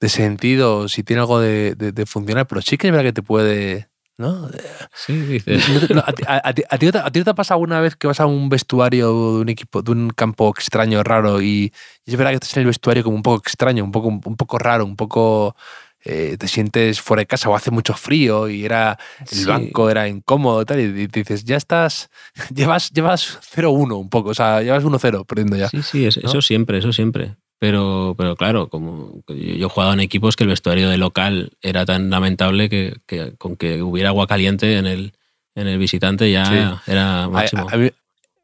[0.00, 3.12] de sentido, si tiene algo de, de- de funcionar, pero sí que es verdad que
[3.12, 3.88] te puede...
[4.18, 4.48] ¿no?
[4.94, 5.90] Sí, dices.
[5.90, 6.86] No a, ti- a- a ti- a ti
[7.18, 9.90] no te, ha pasado alguna vez que vas a un vestuario de un equipo, de
[9.92, 11.72] un campo extraño, raro, y,
[12.04, 14.20] y es verdad que estás en el vestuario como un poco extraño, un poco, un
[14.36, 15.56] poco raro, un poco
[16.04, 19.44] eh, te sientes fuera de casa o hace mucho frío y era el Sí.
[19.44, 22.10] banco era incómodo y tal, y te dices, ya estás,
[22.54, 25.68] llevas, llevas 0-1 un poco, o sea, llevas 1-0 perdiendo ya.
[25.68, 26.28] Sí, sí, es- ¿no?
[26.28, 27.36] eso siempre, eso siempre.
[27.62, 31.86] Pero, pero claro, como yo he jugado en equipos que el vestuario de local era
[31.86, 35.12] tan lamentable que, que con que hubiera agua caliente en el,
[35.54, 36.90] en el visitante ya Sí.
[36.90, 37.68] era máximo.
[37.70, 37.90] a- a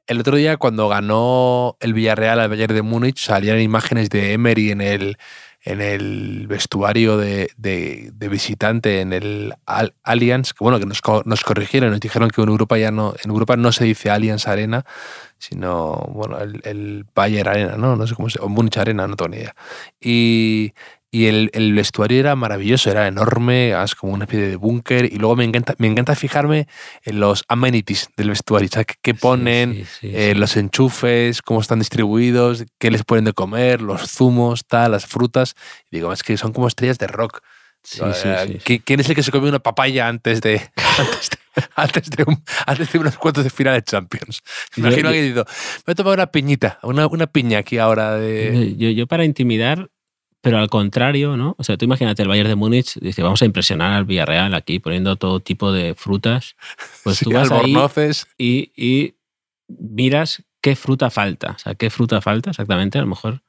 [0.06, 4.70] el otro día, cuando ganó el Villarreal al Bayern de Múnich, salían imágenes de Emery
[4.70, 5.18] en el,
[5.62, 11.44] en el vestuario de, de- visitante en el Al- Allianz, que bueno, que nos, nos
[11.44, 14.84] corrigieron, nos dijeron que en Europa ya no, en Europa no se dice Allianz Arena,
[15.38, 17.96] sino bueno, el, el Bayern Arena, ¿no?
[17.96, 19.34] No sé cómo se o Múnich Arena, no tengo.
[20.00, 20.72] Y,
[21.10, 25.06] y el, el vestuario era maravilloso, era enorme, es como una especie de búnker.
[25.12, 26.68] Y luego me encanta, me encanta fijarme
[27.04, 28.86] en los amenities del vestuario, ¿sabes?
[29.00, 29.72] ¿Qué, ponen?
[29.74, 30.38] Sí, sí, sí, eh, sí.
[30.38, 35.54] los enchufes, cómo están distribuidos, qué les ponen de comer, los zumos, tal, las frutas.
[35.90, 37.40] Y digo, es que son como estrellas de rock.
[38.02, 38.58] Eh, sí, sí.
[38.64, 40.60] ¿qui- ¿Quién es el que se come una papaya antes de,
[40.98, 44.42] antes de, antes de, un- antes de unos cuantos de final de Champions?
[44.76, 48.16] Me imagino que digo, me voy a tomar una piñita, una, una piña aquí ahora
[48.16, 48.74] de...
[48.76, 49.88] Yo, yo para intimidar,
[50.40, 51.54] pero al contrario, ¿no?
[51.58, 54.78] O sea, tú imagínate el Bayern de Múnich, dice, vamos a impresionar al Villarreal aquí
[54.78, 56.56] poniendo todo tipo de frutas.
[57.02, 57.72] Pues sí, tú vas ahí
[58.38, 59.14] y, y
[59.68, 61.52] miras qué fruta falta.
[61.52, 62.98] O sea, qué fruta falta exactamente.
[62.98, 63.42] A lo mejor,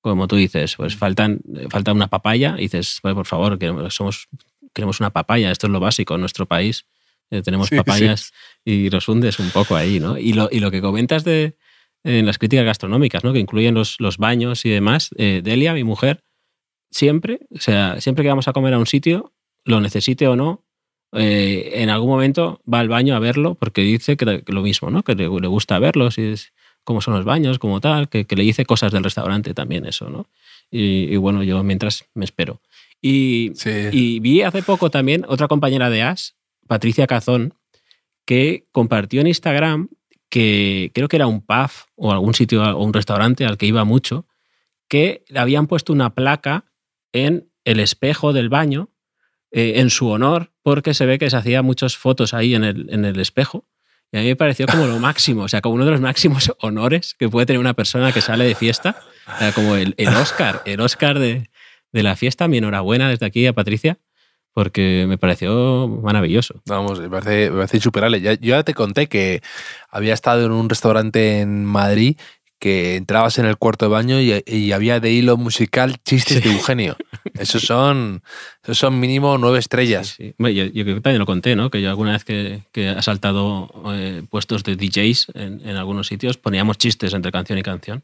[0.00, 2.54] como tú dices, pues faltan, falta una papaya.
[2.58, 4.28] Y dices, "Pues, por favor, queremos, somos,
[4.72, 5.50] queremos una papaya.
[5.50, 6.86] Esto es lo básico en nuestro país.
[7.30, 8.32] Eh, tenemos Sí, papayas
[8.64, 10.18] y los hundes un poco ahí, ¿no?
[10.18, 11.56] Y lo, y lo que comentas de
[12.02, 13.32] en las críticas gastronómicas, ¿no?
[13.34, 15.10] Que incluyen los, los baños y demás.
[15.16, 16.24] eh, Delia, mi mujer,
[16.90, 19.32] siempre, o sea, siempre que vamos a comer a un sitio,
[19.64, 20.64] lo necesite o no,
[21.12, 25.02] eh, en algún momento va al baño a verlo porque dice que, lo mismo, ¿no?
[25.02, 26.52] Que le, le gusta verlos y es
[26.84, 30.08] cómo son los baños, como tal, que, que le dice cosas del restaurante también eso,
[30.08, 30.26] ¿no?
[30.70, 32.60] Y, y bueno, yo mientras me espero.
[33.02, 33.70] Y, Sí.
[33.92, 37.54] y vi hace poco también otra compañera de AS, Patricia Cazón,
[38.24, 39.88] que compartió en Instagram
[40.28, 43.84] que creo que era un pub o algún sitio o un restaurante al que iba
[43.84, 44.26] mucho,
[44.88, 46.64] que le habían puesto una placa
[47.12, 48.90] en el espejo del baño
[49.52, 52.86] eh, en su honor, porque se ve que se hacía muchas fotos ahí en el,
[52.90, 53.66] en el espejo.
[54.12, 56.52] Y a mí me pareció como lo máximo, o sea, como uno de los máximos
[56.60, 58.96] honores que puede tener una persona que sale de fiesta,
[59.34, 61.50] o sea, como el, el Oscar, el Oscar de,
[61.92, 62.48] de la fiesta.
[62.48, 63.98] Mi enhorabuena desde aquí a Patricia,
[64.52, 66.60] porque me pareció maravilloso.
[66.66, 68.20] Vamos, me parece, me parece insuperable.
[68.20, 69.42] Ya- yo ya te conté que
[69.88, 72.16] había estado en un restaurante en Madrid
[72.60, 76.52] que entrabas en el cuarto de baño y, y había de hilo musical chistes de
[76.52, 76.96] Eugenio.
[77.38, 78.22] Esos son,
[78.62, 80.14] esos son mínimo nueve estrellas.
[80.16, 80.34] Sí, sí.
[80.38, 81.70] Bueno, Yo, también lo conté, ¿no?
[81.70, 86.06] Que yo alguna vez que, que he saltado eh, puestos de DJs en, en algunos
[86.06, 88.02] sitios poníamos chistes entre canción y canción.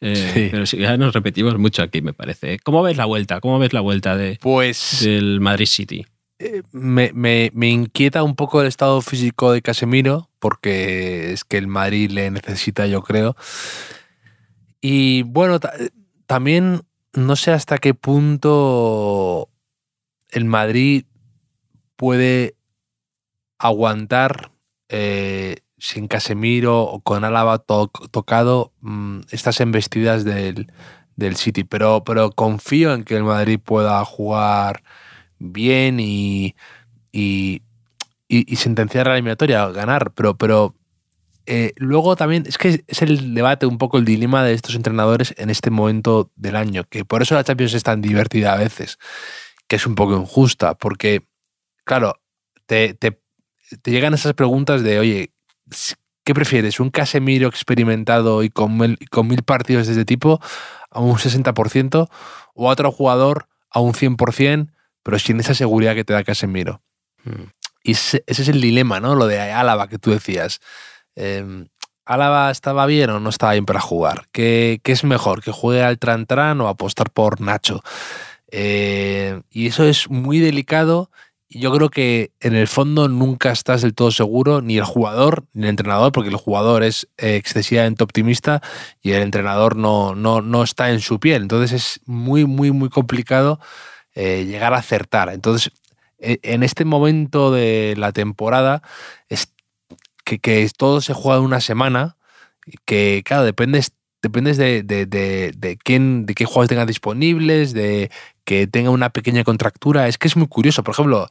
[0.00, 0.48] Eh.
[0.50, 2.58] Pero ya nos repetimos mucho aquí, me parece.
[2.60, 3.40] ¿Cómo ves la vuelta?
[3.40, 6.06] ¿Cómo ves la vuelta de, Pues del Madrid City?
[6.38, 11.58] eh, me, me- me inquieta un poco el estado físico de Casemiro, porque es que
[11.58, 13.34] el Madrid le necesita, yo creo.
[14.80, 15.72] Y bueno, ta-
[16.26, 16.82] también
[17.14, 19.48] no sé hasta qué punto
[20.30, 21.04] el Madrid
[21.96, 22.54] puede
[23.58, 24.52] aguantar
[24.88, 30.72] eh, sin Casemiro o con Álava to- tocado mm, estas embestidas del,
[31.16, 31.64] del City.
[31.64, 34.82] Pero, pero confío en que el Madrid pueda jugar
[35.38, 36.54] bien y,
[37.12, 37.62] y,
[38.28, 40.12] y- y sentenciar la eliminatoria, ganar.
[40.12, 40.74] Pero, pero
[41.48, 45.34] eh, luego también es que es el debate, un poco el dilema de estos entrenadores
[45.38, 48.98] en este momento del año, que por eso la Champions es tan divertida a veces,
[49.66, 51.26] que es un poco injusta, porque,
[51.84, 52.20] claro,
[52.66, 53.20] te, te-
[53.82, 55.32] te llegan esas preguntas de, oye,
[56.24, 56.80] ¿qué prefieres?
[56.80, 60.40] ¿Un Casemiro experimentado y con mil, con mil partidos de este tipo
[60.90, 62.08] a un 60%
[62.54, 64.68] o a otro jugador a un 100%,
[65.02, 66.82] pero sin esa seguridad que te da Casemiro?
[67.24, 67.44] Mm.
[67.84, 69.14] Y ese, ese es el dilema, ¿no?
[69.14, 70.60] Lo de Álava que tú decías.
[71.18, 71.66] Eh,
[72.08, 74.28] ¿Álava estaba bien o no estaba bien para jugar?
[74.32, 75.42] ¿Qué, es mejor?
[75.42, 77.82] ¿Que juegue al Tran o apostar por Nacho?
[78.50, 81.10] Eh, y eso es muy delicado.
[81.50, 85.44] Y yo creo que en el fondo nunca estás del todo seguro, ni el jugador
[85.52, 88.62] ni el entrenador, porque el jugador es eh, excesivamente optimista
[89.02, 91.42] y el entrenador no, no, no está en su piel.
[91.42, 93.60] Entonces es muy, muy, muy complicado
[94.14, 95.28] eh, llegar a acertar.
[95.28, 95.72] Entonces,
[96.18, 98.82] e- en este momento de la temporada,
[100.36, 102.16] que, todo se juega en una semana,
[102.84, 108.10] que claro, dependes, dependes de, de, de, de quién, de qué juegos tengas disponibles, de
[108.44, 110.08] que tenga una pequeña contractura.
[110.08, 110.84] Es que es muy curioso.
[110.84, 111.28] Por ejemplo,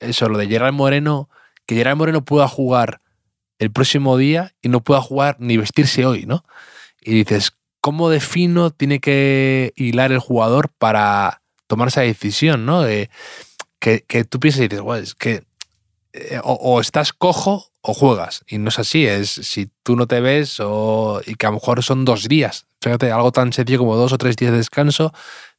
[0.00, 1.28] eso, lo de Gerard Moreno,
[1.66, 3.00] que Gerard Moreno pueda jugar
[3.58, 6.44] el próximo día y no pueda jugar ni vestirse hoy, ¿no?
[7.00, 12.82] Y dices, ¿cómo defino tiene que hilar el jugador para tomar esa decisión, ¿no?
[12.82, 13.08] De,
[13.78, 15.44] que, que tú piensas y dices, "Guau, es que
[16.12, 18.44] eh, o estás cojo o juegas.
[18.48, 21.54] Y no es así, es si tú no te ves o, y que a lo
[21.54, 22.66] mejor son dos días.
[22.80, 25.12] Fíjate, algo tan sencillo como dos o tres días de descanso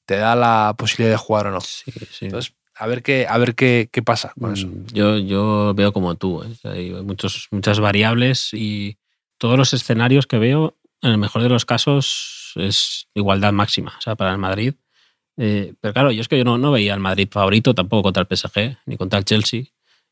[0.05, 1.61] te da la posibilidad de jugar o no.
[1.61, 2.25] Sí, sí.
[2.25, 4.67] Entonces, a ver qué, a ver qué, qué pasa con eso.
[4.67, 6.43] Mm, Yo, yo veo como tú.
[6.43, 6.55] ¿eh?
[6.63, 8.97] Hay muchos, muchas variables y
[9.37, 13.93] todos los escenarios que veo, en el mejor de los casos, es igualdad máxima.
[13.97, 14.73] O sea, para el Madrid.
[15.37, 18.21] Eh, pero claro, yo es que yo no, no veía al Madrid favorito tampoco contra
[18.29, 19.63] el PSG, ni contra el Chelsea,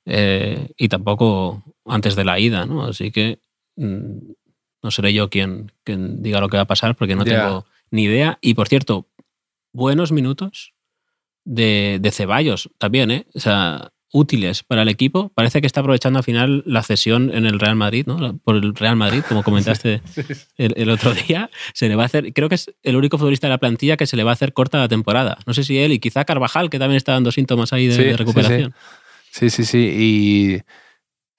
[0.06, 2.86] eh, y tampoco antes de la ida, ¿no?
[2.86, 3.40] Así que
[3.76, 4.18] mm,
[4.84, 7.46] no seré yo quien, quien diga lo que va a pasar porque no Ya.
[7.46, 8.38] tengo ni idea.
[8.42, 9.08] Y por cierto,
[9.74, 10.74] buenos minutos
[11.46, 13.26] de, de Ceballos también, ¿eh?
[13.34, 15.30] O sea, útiles para el equipo.
[15.34, 18.38] Parece que está aprovechando al final la cesión en el Real Madrid, ¿no?
[18.40, 20.02] Por el Real Madrid, como comentaste
[20.58, 21.50] el, el otro día.
[21.74, 24.08] Se le va a hacer, creo que es el único futbolista de la plantilla que
[24.08, 25.38] se le va a hacer corta la temporada.
[25.46, 28.18] No sé si él y quizá Carvajal, que también está dando síntomas ahí de, de
[28.18, 28.74] recuperación.
[29.32, 29.78] Sí, sí, sí.
[29.98, 30.62] Y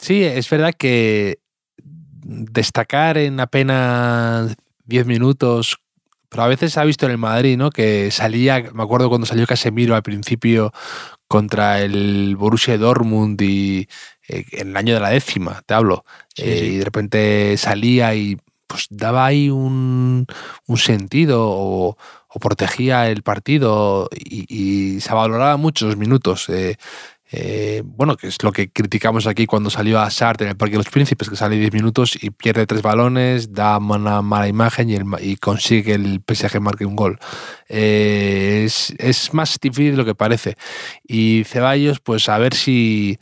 [0.03, 1.39] sí, es verdad que
[2.25, 5.79] destacar en apenas 10 minutos,
[6.29, 7.71] pero a veces se ha visto en el Madrid, ¿no?
[7.71, 10.73] Que salía, me acuerdo cuando salió Casemiro al principio
[11.29, 13.89] contra el Borussia Dortmund y
[14.29, 16.05] eh, en el año de la décima, te hablo.
[16.35, 16.65] Sí, Eh, sí.
[16.67, 20.27] Y de repente salía y pues daba ahí un,
[20.67, 26.49] un sentido o, o protegía el partido y, y se valoraba mucho los minutos.
[26.49, 26.77] eh,
[27.35, 30.73] eh, bueno, que es lo que criticamos aquí cuando salió a Sartre en el Parque
[30.73, 34.91] de los Príncipes, que sale 10 minutos y pierde tres balones, da una mala imagen
[34.91, 37.19] y, el consigue que el PSG marque un gol.
[37.69, 40.57] Eh, es, es más difícil de lo que parece.
[41.05, 43.19] Y Ceballos, pues a ver si...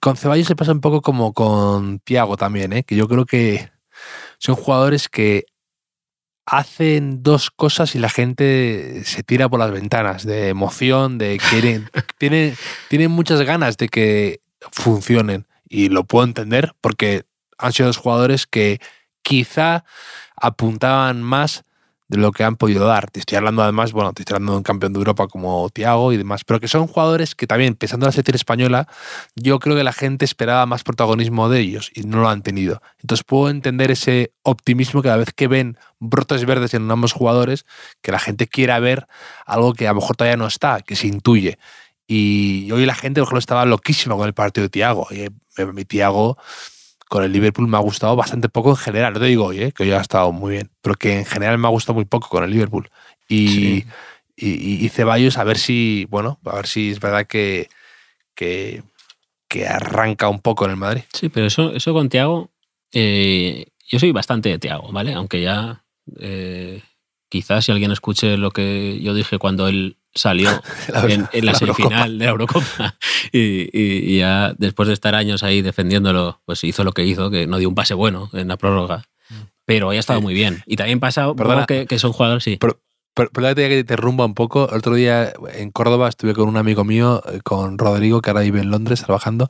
[0.00, 2.84] Con Ceballos se pasa un poco como con Tiago también, ¿eh?
[2.84, 3.70] que yo creo que
[4.38, 5.44] son jugadores que
[6.46, 11.90] hacen dos cosas y la gente se tira por las ventanas de emoción, de quieren,
[12.18, 12.54] tienen,
[12.88, 14.40] tienen muchas ganas de que
[14.70, 15.46] funcionen.
[15.68, 17.24] Y lo puedo entender porque
[17.58, 18.80] han sido dos jugadores que
[19.22, 19.84] quizá
[20.36, 21.64] apuntaban más
[22.08, 23.10] de lo que han podido dar.
[23.10, 26.12] Te estoy hablando además, bueno, te estoy hablando de un campeón de Europa como Thiago
[26.12, 28.88] y demás, pero que son jugadores que también, pensando en la selección española,
[29.36, 32.82] yo creo que la gente esperaba más protagonismo de ellos y no lo han tenido.
[33.00, 37.64] Entonces puedo entender ese optimismo cada vez que ven brotes verdes en ambos jugadores,
[38.02, 39.06] que la gente quiera ver
[39.46, 41.58] algo que a lo mejor todavía no está, que se intuye.
[42.06, 46.36] Y hoy la gente, por ejemplo, estaba loquísima con el partido de eh, mi Thiago
[47.14, 49.12] con el Liverpool me ha gustado bastante poco en general.
[49.12, 49.70] No te digo hoy, ¿eh?
[49.70, 52.28] que hoy ha estado muy bien, pero que en general me ha gustado muy poco
[52.28, 52.90] con el Liverpool.
[53.28, 53.84] Y,
[54.34, 57.68] y, Ceballos, a ver si, bueno, a ver si es verdad que,
[58.34, 58.82] que,
[59.64, 61.02] arranca un poco en el Madrid.
[61.12, 62.50] Sí, pero eso, eso con Tiago,
[62.92, 65.14] eh, yo soy bastante de Tiago, ¿vale?
[65.14, 65.84] Aunque ya
[66.18, 66.82] eh,
[67.28, 70.50] quizás si alguien escuche lo que yo dije cuando él salió
[71.32, 72.96] en, la, semifinal de la Eurocopa
[73.32, 77.58] y, ya después de estar años ahí defendiéndolo, pues hizo lo que hizo, que no
[77.58, 79.04] dio un pase bueno en la prórroga.
[79.66, 80.62] Pero ha estado muy bien.
[80.66, 81.26] Y también pasa
[81.66, 82.58] que, que, son jugadores, sí.
[82.60, 82.78] Pero,
[83.14, 84.68] pero, que te rumba un poco.
[84.70, 88.42] El otro día en Córdoba estuve con un amigo mío, eh, con Rodrigo, que ahora
[88.42, 89.48] vive en Londres trabajando,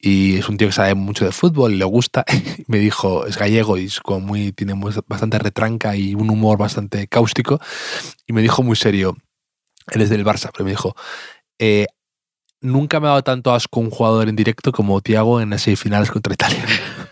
[0.00, 2.24] y es un tío que sabe mucho de fútbol y le gusta.
[2.66, 4.74] me dijo, es gallego y es como muy, tiene
[5.06, 7.60] bastante retranca y un humor bastante cáustico.
[8.26, 9.16] Y me dijo muy serio,
[9.90, 10.94] él es del Barça, pero me dijo,
[11.58, 11.86] eh,
[12.60, 16.10] nunca me ha dado tanto asco un jugador en directo como Thiago en las semifinales
[16.10, 16.64] contra Italia.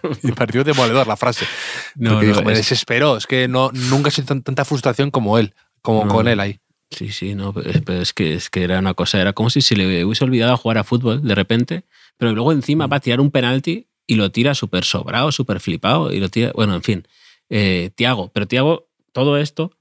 [0.23, 1.47] y partió demoledor la frase.
[1.95, 5.55] No, porque dijo, me desesperó, es que no, nunca he sentido tanta frustración como él,
[5.83, 6.59] como con él ahí.
[6.91, 9.77] Sí, sí, no, pero es que, es que era una cosa, era como si se
[9.77, 11.85] le hubiese olvidado jugar a fútbol de repente,
[12.19, 16.13] pero luego encima va a tirar un penalti y lo tira súper sobrado, súper flipado,
[16.13, 17.09] y lo tira, bueno, en fin,
[17.49, 19.73] eh, Tiago, pero Tiago, todo esto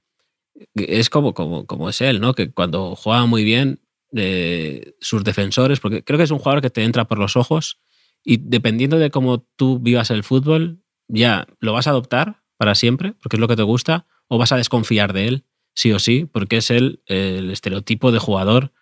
[0.74, 2.34] es como, como, como es él, ¿no?
[2.34, 3.80] Que cuando juega muy bien,
[4.12, 7.80] de sus defensores, porque creo que es un jugador que te entra por los ojos
[8.22, 13.14] y dependiendo de cómo tú vivas el fútbol, ya lo vas a adoptar para siempre,
[13.20, 15.44] porque es lo que te gusta, o vas a desconfiar de él,
[15.74, 18.72] sí o sí, porque es él el estereotipo de jugador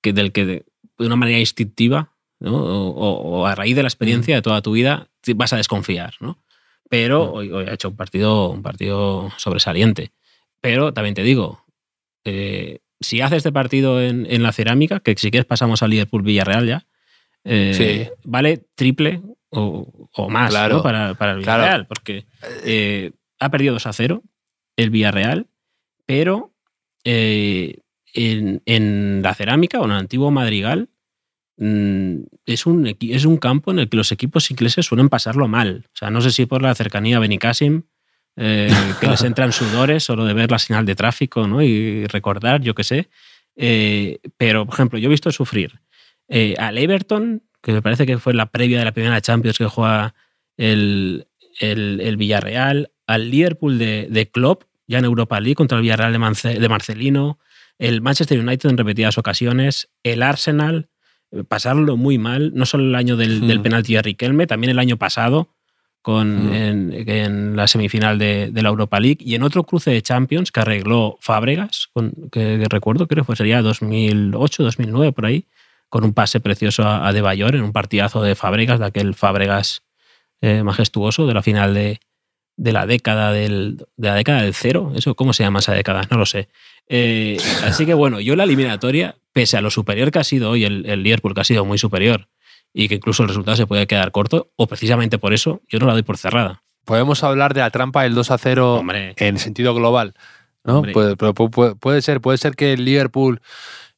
[0.00, 0.66] que, del que de,
[0.98, 5.56] una manera instintiva o, a raíz de la experiencia de toda tu vida vas a
[5.56, 6.14] desconfiar.
[6.20, 6.42] ¿no?
[6.88, 10.12] Pero hoy, ha hecho un partido, un partido sobresaliente.
[10.66, 11.64] Pero también te digo,
[12.24, 16.66] eh, si hace este partido en, la cerámica, que si quieres pasamos al Liverpool Villarreal
[16.66, 16.86] ya,
[17.44, 22.26] eh, vale triple o, más para, el Villarreal, porque
[22.64, 24.24] eh, ha perdido 2 a 0
[24.76, 25.46] el Villarreal,
[26.04, 26.52] pero
[27.04, 27.80] en,
[29.22, 30.88] la cerámica o en el antiguo Madrigal
[31.58, 35.84] mm, es un, es un campo en el que los equipos ingleses suelen pasarlo mal.
[35.94, 37.84] O sea, no sé si por la cercanía a Benicassim
[38.36, 38.68] eh,
[39.00, 41.62] que les entran sudores solo de ver la señal de tráfico ¿no?
[41.62, 43.08] y recordar, yo qué sé.
[43.56, 45.80] Eh, pero, por ejemplo, yo he visto sufrir
[46.28, 49.64] eh, al Everton, que me parece que fue la previa de la primera Champions que
[49.64, 50.14] juega
[50.56, 51.26] el,
[51.58, 56.60] el, Villarreal, al Liverpool de, de, Klopp, ya en Europa League, contra el Villarreal de,
[56.60, 57.38] de Marcelino,
[57.78, 60.88] el Manchester United en repetidas ocasiones, el Arsenal,
[61.48, 63.62] pasarlo muy mal, no solo el año del, del hmm.
[63.62, 65.55] penalti de Riquelme, también el año pasado,
[66.06, 70.60] con, en, la semifinal de, la Europa League y en otro cruce de Champions que
[70.60, 75.46] arregló Fábregas, con, que, recuerdo, creo que sería 2008, 2009, por ahí,
[75.88, 79.82] con un pase precioso a, De Bayor en un partidazo de Fábregas, de aquel Fábregas
[80.42, 81.98] eh, majestuoso de la final de,
[82.56, 84.92] de la década del, de la década del cero.
[84.94, 86.02] ¿Eso cómo se llama esa década?
[86.08, 86.48] No lo sé.
[86.86, 90.66] Eh, así que bueno, yo la eliminatoria, pese a lo superior que ha sido hoy
[90.66, 92.28] el, el Liverpool, que ha sido muy superior,
[92.78, 95.86] y que incluso el resultado se puede quedar corto, o precisamente por eso yo no
[95.86, 96.62] la doy por cerrada.
[96.84, 98.84] Podemos hablar de la trampa del 2 a 0
[99.16, 100.12] en sentido global.
[100.62, 100.82] ¿no?
[100.82, 103.40] Puede, puede, ser, puede ser que el Liverpool,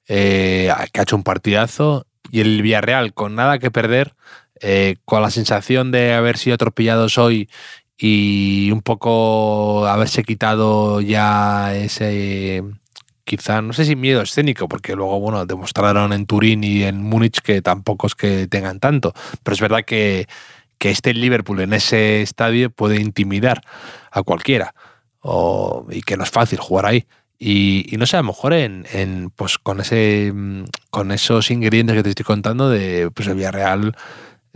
[0.07, 4.14] eh, que ha hecho un partidazo, y el Villarreal, con nada que perder,
[4.61, 7.51] eh, con la sensación de haber sido atropellados hoy
[7.99, 12.62] y un poco haberse quitado ya ese
[13.29, 17.41] quizá, no sé si miedo escénico, porque luego, bueno, demostraron en Turín y en Múnich
[17.43, 19.12] que tampoco es que tengan tanto,
[19.43, 20.26] pero es verdad que,
[20.79, 23.61] que este Liverpool en ese estadio puede intimidar
[24.11, 24.74] a cualquiera
[25.91, 27.07] y que no es fácil jugar ahí.
[27.39, 30.33] Y, no sé, a lo mejor en, en, pues con ese
[30.91, 33.95] con esos ingredientes que te estoy contando de pues el Villarreal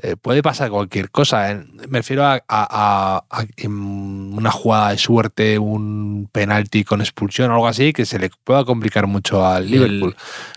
[0.04, 1.64] eh, puede pasar cualquier cosa.
[1.88, 3.24] Me refiero a,
[3.64, 8.64] una jugada de suerte, un penalti con expulsión o algo así, que se le pueda
[8.64, 10.16] complicar mucho al Liverpool.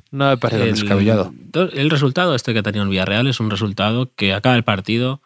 [0.09, 1.31] no me parece descabellado.
[1.53, 5.21] El resultado este que ha tenido el Villarreal es un resultado que acaba el partido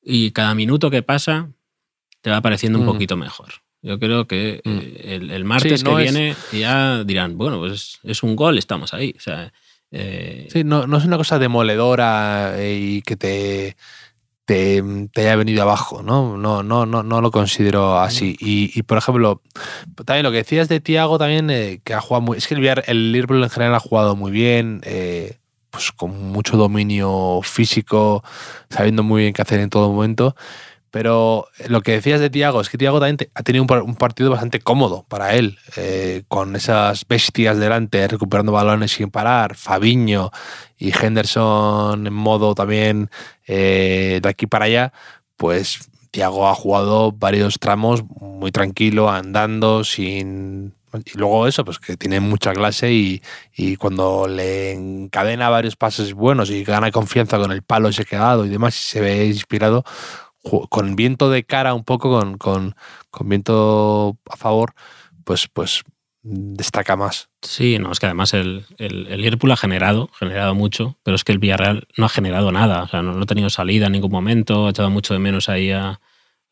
[0.00, 1.50] y cada minuto que pasa
[2.20, 2.88] te va pareciendo un mm.
[2.88, 3.54] poquito mejor.
[3.82, 4.78] Yo creo que mm.
[4.78, 9.12] eh, el, martes que viene ya dirán, bueno, pues es un gol, estamos ahí.
[9.16, 9.52] O sea,
[9.90, 13.76] eh, sí, no, no, es una cosa demoledora eh, y que te,
[14.44, 14.82] te,
[15.12, 16.36] te, haya venido abajo, ¿no?
[16.36, 18.36] No, no, no, no lo considero así.
[18.40, 19.42] Y, y por ejemplo,
[20.04, 22.38] también lo que decías de Tiago también, eh, que ha jugado muy.
[22.38, 25.38] Es que el, el Liverpool en general ha jugado muy bien, eh,
[25.70, 28.24] pues con mucho dominio físico,
[28.70, 30.36] sabiendo muy bien qué hacer en todo momento.
[30.96, 34.60] Pero lo que decías de Tiago es que Tiago también ha tenido un, partido bastante
[34.60, 40.30] cómodo para él, eh, con esas bestias delante, recuperando balones sin parar, Fabiño
[40.78, 43.10] y Henderson en modo también
[43.46, 44.94] eh, de aquí para allá,
[45.36, 50.72] pues Tiago ha jugado varios tramos muy tranquilo, andando, sin...
[51.04, 53.22] Y luego eso, pues que tiene mucha clase y,
[53.54, 58.16] y cuando le encadena varios pases buenos y gana confianza con el palo ese que
[58.16, 59.84] ha dado y demás, y se ve inspirado,
[60.68, 62.74] con viento de cara un poco, con, con,
[63.10, 64.74] con, viento a favor,
[65.24, 65.82] pues, pues
[66.22, 67.28] destaca más.
[67.42, 71.24] Sí, no, es que además el, el, el, Liverpool ha generado, generado mucho, pero es
[71.24, 73.92] que el Villarreal no ha generado nada, o sea, no, no ha tenido salida en
[73.92, 76.00] ningún momento, ha echado mucho de menos ahí a,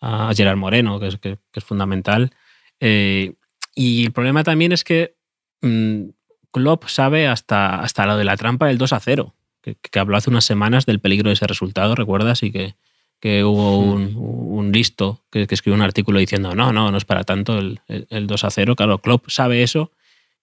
[0.00, 2.32] a Gerard Moreno, que es, fundamental.
[2.80, 3.34] Eh,
[3.74, 5.16] y el problema también es que
[5.62, 6.10] mmm,
[6.52, 10.16] Klopp sabe hasta, hasta lo de la trampa del 2 a 0, que, que habló
[10.16, 12.42] hace unas semanas del peligro de ese resultado, ¿recuerdas?
[12.44, 12.76] Y que,
[13.24, 17.06] que hubo un, un listo que, que, escribió un artículo diciendo, no, no, no es
[17.06, 18.76] para tanto el, el, el, 2 a 0.
[18.76, 19.92] Claro, Klopp sabe eso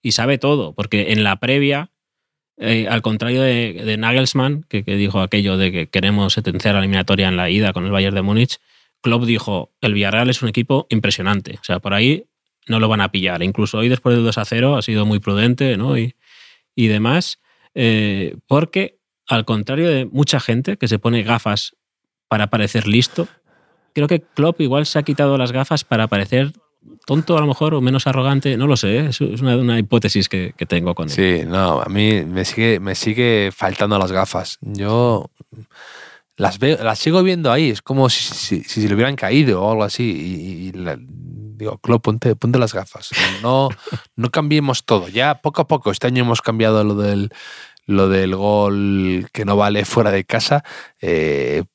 [0.02, 1.92] y sabe todo, porque en la previa,
[2.58, 6.80] eh, al contrario de, de Nagelsmann, que, que, dijo aquello de que queremos sentenciar la
[6.80, 8.58] eliminatoria en la ida con el Bayern de Múnich,
[9.02, 12.26] Klopp dijo, el Villarreal es un equipo impresionante, o sea, por ahí
[12.66, 13.44] no lo van a pillar.
[13.44, 16.00] Incluso hoy, después del 2 a 0, ha sido muy prudente ¿no?
[16.00, 16.16] y,
[16.74, 17.42] y demás,
[17.76, 21.76] eh, porque al contrario de mucha gente que se pone gafas
[22.32, 23.28] para parecer listo.
[23.94, 26.54] Creo que Klopp igual se ha quitado las gafas para parecer
[27.06, 29.10] tonto a lo mejor o menos arrogante, no lo sé, ¿eh?
[29.10, 31.14] es una, hipótesis que, tengo con él.
[31.14, 34.60] Sí, no, a mí me sigue, me sigue faltando las gafas.
[34.62, 35.30] Yo
[36.38, 39.70] las veo, las sigo viendo ahí, es como si, si, se le hubieran caído o
[39.70, 40.04] algo así.
[40.04, 43.10] Y, digo, Klopp, ponte, ponte las gafas.
[43.42, 43.68] No,
[44.16, 45.10] no cambiemos todo.
[45.10, 47.34] Ya poco a poco, este año hemos cambiado lo del,
[47.88, 50.64] lo del gol que no vale fuera de casa.
[51.02, 51.66] Eh,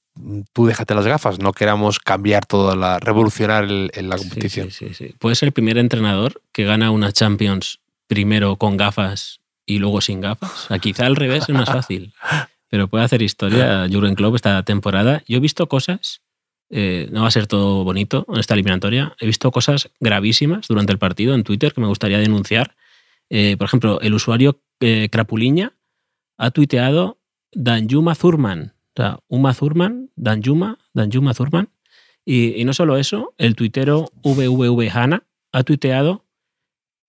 [0.52, 4.70] tú déjate las gafas, no queramos cambiar toda la, revolucionar el, en la competición.
[4.70, 5.14] Sí, sí, sí, sí.
[5.18, 10.20] Puede ser el primer entrenador que gana una Champions primero con gafas y luego sin
[10.20, 10.70] gafas.
[10.70, 12.14] A quizá al revés es más fácil,
[12.70, 15.22] pero puede hacer historia Jurgen Klopp esta temporada.
[15.26, 16.22] Yo he visto cosas,
[16.70, 20.92] eh, no va a ser todo bonito en esta eliminatoria, he visto cosas gravísimas durante
[20.92, 22.76] el partido en Twitter que me gustaría denunciar.
[23.28, 25.72] Eh, por ejemplo, el usuario eh, Crapuliña
[26.38, 27.18] ha tuiteado
[27.52, 31.68] Danjuma Zurman, o sea, Uma Thurman, Danjuma, Danjuma Thurman.
[32.24, 35.22] Y, y, no solo eso, el tuitero VVV Hanna
[35.52, 36.24] ha tuiteado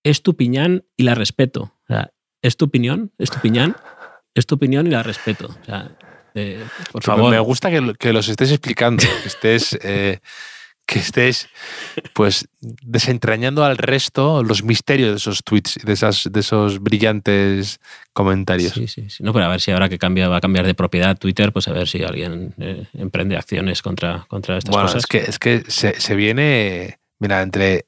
[0.04, 1.62] es tu piñán y la respeto.
[1.62, 2.12] O sea,
[2.42, 3.76] es tu opinión, es tu piñán,
[4.34, 5.48] es tu opinión y la respeto.
[5.60, 5.90] O sea,
[6.34, 7.30] eh, por favor.
[7.30, 9.78] Me gusta que, que, los estés explicando, que estés...
[9.82, 10.20] Eh,
[10.88, 11.48] que estés
[12.14, 17.78] pues desentrañando al resto los misterios de esos tweets, de, esas, de esos brillantes
[18.14, 18.72] comentarios.
[18.72, 19.22] Sí, sí, sí.
[19.22, 21.68] No, pero a ver si ahora que cambia, va a cambiar de propiedad Twitter, pues
[21.68, 25.00] a ver si alguien eh, emprende acciones contra, contra estas bueno, cosas.
[25.00, 27.84] Es que, es que se, se viene, mira, entre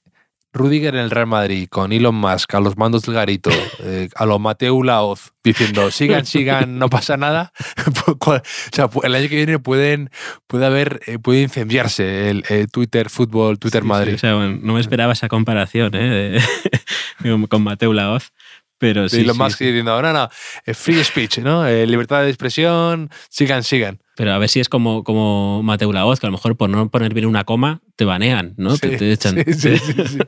[0.52, 4.26] Rudiger en el Real Madrid con Elon Musk a los mandos del garito, eh, a
[4.26, 7.52] lo Mateo Laoz, diciendo sigan, sigan, no pasa nada.
[8.06, 8.42] o
[8.72, 10.10] sea, el año que viene pueden,
[10.46, 14.10] puede haber, eh, puede incendiarse el eh, Twitter Fútbol, Twitter sí, Madrid.
[14.12, 16.40] Sí, o sea, bueno, no me esperaba esa comparación de,
[17.48, 18.32] con Mateo Laoz.
[18.78, 20.30] Pero sí, Elon Musk diciendo, no, no,
[20.72, 21.68] free speech, ¿no?
[21.68, 24.00] libertad de expresión, sigan, sigan.
[24.20, 26.90] Pero a ver si es como, como Mateo Laoz, que a lo mejor por no
[26.90, 28.76] poner bien una coma te banean, ¿no?
[28.76, 29.34] Sí, te, te, echan.
[29.46, 30.18] Sí, sí, sí,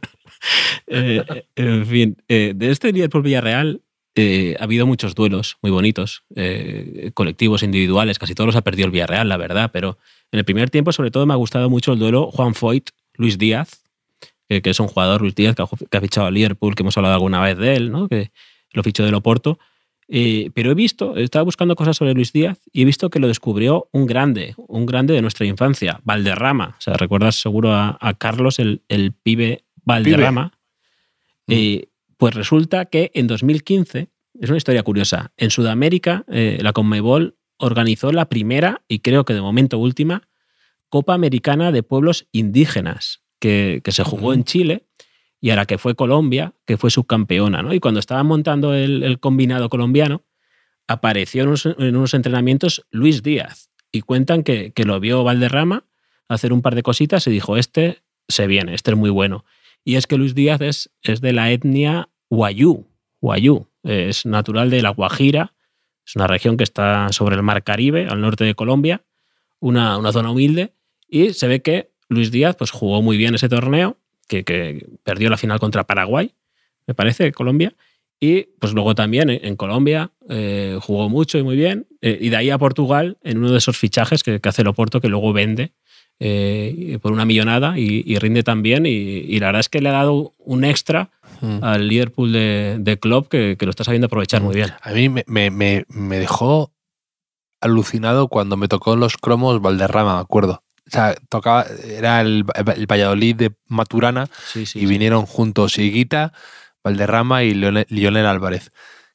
[0.86, 3.82] eh, en fin, eh, de este Liverpool Villarreal
[4.14, 8.86] eh, ha habido muchos duelos muy bonitos, eh, colectivos, individuales, casi todos los ha perdido
[8.86, 9.98] el Villarreal, la verdad, pero
[10.30, 13.36] en el primer tiempo sobre todo me ha gustado mucho el duelo Juan Foyt, Luis
[13.36, 13.82] Díaz,
[14.48, 16.82] que, que es un jugador, Luis Díaz, que ha, que ha, fichado a Liverpool, que
[16.82, 18.08] hemos hablado alguna vez de él, ¿no?
[18.08, 18.30] que
[18.72, 19.58] lo fichó del Oporto.
[20.08, 23.28] Eh, pero he visto, estaba buscando cosas sobre Luis Díaz y he visto que lo
[23.28, 26.74] descubrió un grande, un grande de nuestra infancia, Valderrama.
[26.78, 30.52] O sea, recuerdas seguro a, a Carlos, el, el, pibe Valderrama.
[31.46, 31.60] Pibe.
[31.60, 34.08] Eh, pues resulta que en 2015,
[34.40, 39.34] es una historia curiosa, en Sudamérica eh, la Conmebol organizó la primera y creo que
[39.34, 40.28] de momento última
[40.88, 44.34] Copa Americana de Pueblos Indígenas que, que se jugó uh -huh.
[44.34, 44.86] en Chile
[45.42, 47.62] y a la que fue Colombia, que fue subcampeona.
[47.62, 47.74] ¿no?
[47.74, 50.22] Y cuando estaban montando el, combinado colombiano,
[50.86, 55.84] apareció en unos, en unos, entrenamientos Luis Díaz y cuentan que, que, lo vio Valderrama
[56.28, 59.44] hacer un par de cositas y dijo, este se viene, este es muy bueno.
[59.84, 62.86] Y es que Luis Díaz es, es de la etnia Guayú,
[63.20, 65.54] Guayú, es natural de la Guajira,
[66.06, 69.02] es una región que está sobre el mar Caribe, al norte de Colombia,
[69.58, 70.72] una, una zona humilde
[71.08, 75.30] y se ve que Luis Díaz pues, jugó muy bien ese torneo, que, que perdió
[75.30, 76.32] la final contra Paraguay,
[76.86, 77.74] me parece, Colombia.
[78.20, 81.86] Y pues luego también en Colombia eh, jugó mucho y muy bien.
[82.00, 84.68] Eh, y de ahí a Portugal, en uno de esos fichajes que, que hace el
[84.68, 85.72] Oporto, que luego vende
[86.20, 88.86] eh, por una millonada y, y rinde también.
[88.86, 91.10] Y, y, la verdad es que le ha dado un extra
[91.42, 91.58] Mm.
[91.62, 94.70] al Liverpool de, de Klopp que, que, lo está sabiendo aprovechar muy bien.
[94.80, 96.72] A mí me, me, me, dejó
[97.60, 100.61] alucinado cuando me tocó los cromos Valderrama, me acuerdo.
[100.86, 102.44] O sea, tocaba, era el,
[102.76, 106.32] el Valladolid de Maturana sí, sí, y vinieron juntos Higuita,
[106.82, 108.72] Valderrama y Lionel, Álvarez,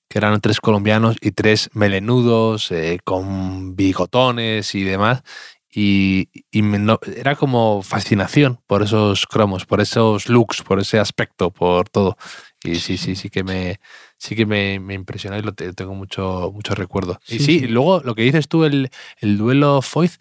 [0.07, 5.24] que eran tres colombianos y tres melenudos, eh, con bigotones y demás.
[5.70, 10.97] Y, y me, no, era como fascinación por esos cromos, por esos looks, por ese
[10.97, 12.18] aspecto, por todo.
[12.63, 13.80] Y sí, sí, sí que me,
[14.18, 17.20] sí que me, me impresionó y lo tengo mucho, mucho recuerdo.
[17.24, 18.89] Sí, y sí, sí, luego lo que dices tú, el,
[19.20, 20.13] el duelo Foyth,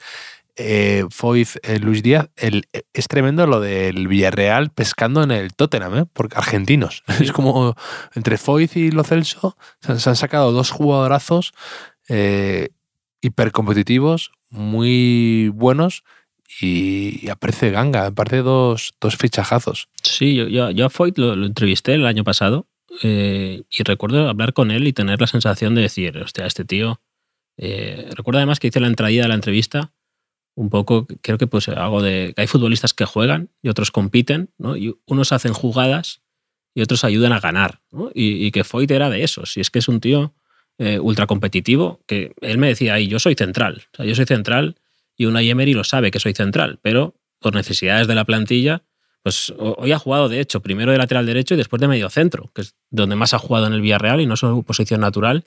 [0.57, 1.05] eh,
[1.63, 6.05] eh, Luis Díaz, el, es tremendo lo del Villarreal pescando en el Tottenham, ¿eh?
[6.13, 7.03] porque argentinos.
[7.21, 7.75] Es como
[8.15, 11.53] entre Foyth y Lo Celso se, han sacado dos jugadorazos
[12.09, 12.71] eh,
[13.21, 16.05] hipercompetitivos, muy buenos
[16.61, 19.89] y, aparece Ganga, aparece dos, dos fichajazos.
[20.03, 22.67] Sí, yo, yo, yo a Foyt lo, entrevisté el año pasado
[23.03, 27.01] y recuerdo hablar con él y tener la sensación de decir, hostia, este tío...
[27.59, 29.93] Eh, recuerdo además que hice la entrada de la entrevista
[30.57, 34.77] un poco, creo que pues algo de hay futbolistas que juegan y otros compiten, ¿no?
[34.77, 36.23] Y unos hacen jugadas
[36.75, 38.11] y otros ayudan a ganar, ¿no?
[38.15, 40.35] Y, y que Foyt era de esos, y es que es un tío
[40.79, 44.27] eh, ultra competitivo, que él me decía ahí, yo soy central, o sea, yo soy
[44.27, 44.77] central
[45.17, 48.83] y una Emery lo sabe que soy central, pero por necesidades de la plantilla,
[49.23, 52.51] pues hoy ha jugado de hecho primero de lateral derecho y después de medio centro,
[52.55, 55.45] que es donde más ha jugado en el Villarreal y no su posición natural.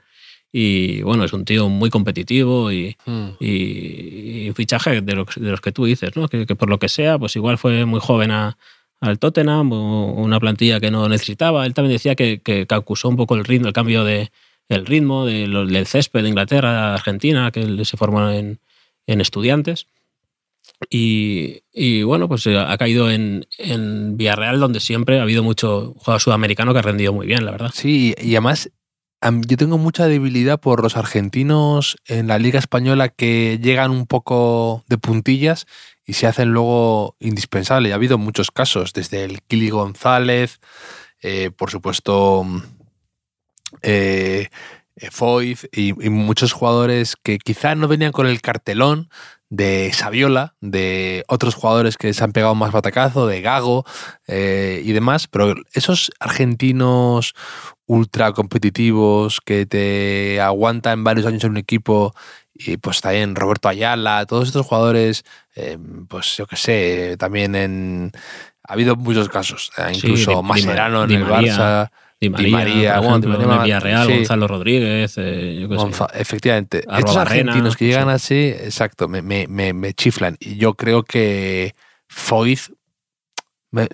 [0.52, 3.28] Y bueno, es un tío muy competitivo y, mm.
[3.40, 6.28] y, y fichaje de, lo, de, los que tú dices, ¿no?
[6.28, 8.58] Que, que, por lo que sea, pues igual fue muy joven a,
[9.00, 11.66] al Tottenham, una plantilla que no necesitaba.
[11.66, 14.32] Él también decía que, que, que acusó un poco el ritmo, el cambio de,
[14.70, 18.60] el ritmo de lo, del césped de Inglaterra, Argentina, que él se formó en,
[19.08, 19.88] en estudiantes.
[20.90, 26.22] Y, y, bueno, pues ha caído en, en, Villarreal, donde siempre ha habido mucho jugador
[26.22, 27.72] sudamericano que ha rendido muy bien, la verdad.
[27.74, 28.72] Sí, y además
[29.22, 34.84] yo tengo mucha debilidad por los argentinos en la Liga Española que llegan un poco
[34.88, 35.68] de puntillas
[36.06, 37.92] y se hacen luego indispensables.
[37.92, 40.60] Ha habido muchos casos, desde el Kili González,
[41.22, 42.46] eh, por supuesto,
[43.82, 44.48] eh,
[45.12, 49.10] Foyth y, y, muchos jugadores que quizá no venían con el cartelón
[49.50, 53.84] de Saviola, de otros jugadores que se han pegado más batacazo, de Gago
[54.28, 57.34] eh, y demás, pero esos argentinos
[57.88, 62.14] ultra competitivos que te aguantan varios años en un equipo
[62.54, 65.24] y pues también Roberto Ayala, todos estos jugadores,
[65.56, 65.78] eh,
[66.08, 68.12] pues yo qué sé, también en...
[68.64, 71.56] Ha habido muchos casos, eh, incluso sí, Mascherano en el María.
[71.58, 71.92] Barça.
[72.22, 74.14] Di María, Di María ejemplo, el Villarreal, sí.
[74.18, 76.80] Gonzalo Rodríguez, eh, yo Gonza Efectivamente.
[76.86, 78.14] Arroba Estos argentinos que llegan sí.
[78.14, 80.36] así, exacto, me, me, me, me, chiflan.
[80.40, 81.76] Y yo creo que
[83.72, 83.88] me,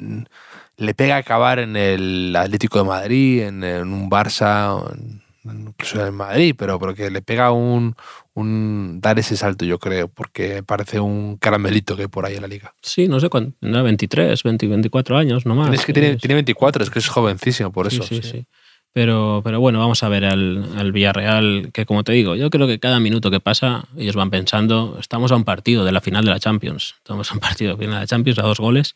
[0.78, 6.06] le pega a acabar en el Atlético de Madrid, en, en un Barça, en, incluso
[6.06, 7.96] en Madrid, pero, pero que le pega un,
[8.34, 12.42] un dar ese salto, yo creo, porque parece un caramelito que hay por ahí en
[12.42, 12.74] la liga.
[12.82, 15.74] Sí, no sé cuánto, no, 23, 20, 24 años nomás.
[15.74, 18.04] Es que tiene, tiene 24, es que es jovencísimo, por eso.
[18.04, 18.30] Sí, sí, sí.
[18.30, 18.48] sí.
[18.96, 22.66] Pero, pero bueno, vamos a ver al, al, Villarreal, que como te digo, yo creo
[22.66, 26.24] que cada minuto que pasa, ellos van pensando, estamos a un partido de la final
[26.24, 28.62] de la Champions, estamos a un partido de la final de la Champions, a dos
[28.62, 28.96] goles,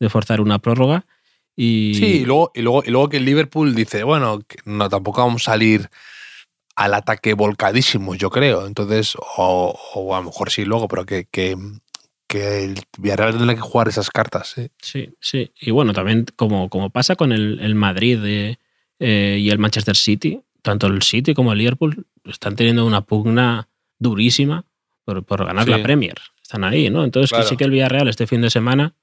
[0.00, 1.06] de forzar una prórroga.
[1.56, 1.94] Y...
[1.94, 5.42] Sí, y luego, y, luego, y luego que el Liverpool dice, bueno, no, tampoco vamos
[5.42, 5.88] a salir
[6.76, 8.66] al ataque volcadísimo, yo creo.
[8.66, 11.56] Entonces, o, o, a lo mejor sí luego, pero que, que,
[12.28, 14.52] que el Villarreal tendrá que jugar esas cartas.
[14.54, 14.68] ¿sí?
[14.82, 15.50] sí, sí.
[15.58, 18.58] Y bueno, también como, como pasa con el, el Madrid de,
[18.98, 23.68] eh, y el Manchester City, tanto el City como el Liverpool están teniendo una pugna
[23.98, 24.66] durísima
[25.04, 25.70] por, por ganar sí.
[25.70, 26.16] la Premier.
[26.42, 27.04] Están ahí, ¿no?
[27.04, 27.44] Entonces, claro.
[27.44, 28.94] que sí que el Villarreal este fin de semana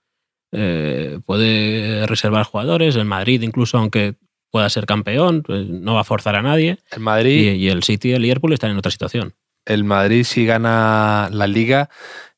[0.54, 2.95] eh, puede reservar jugadores.
[2.95, 4.16] El Madrid, incluso, aunque
[4.51, 6.78] pueda ser campeón, pues no va a forzar a nadie.
[6.91, 7.54] El Madrid.
[7.54, 9.34] Y, y, el City y el Liverpool están en otra situación.
[9.66, 11.89] El Madrid, si gana la liga,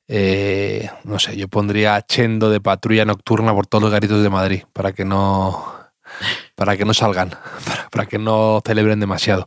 [0.07, 4.63] eh, no sé, yo pondría Chendo de patrulla nocturna por todos los garitos de Madrid
[4.71, 5.73] para que no.
[6.55, 7.29] Para que no salgan,
[7.65, 9.45] para, para que no celebren demasiado.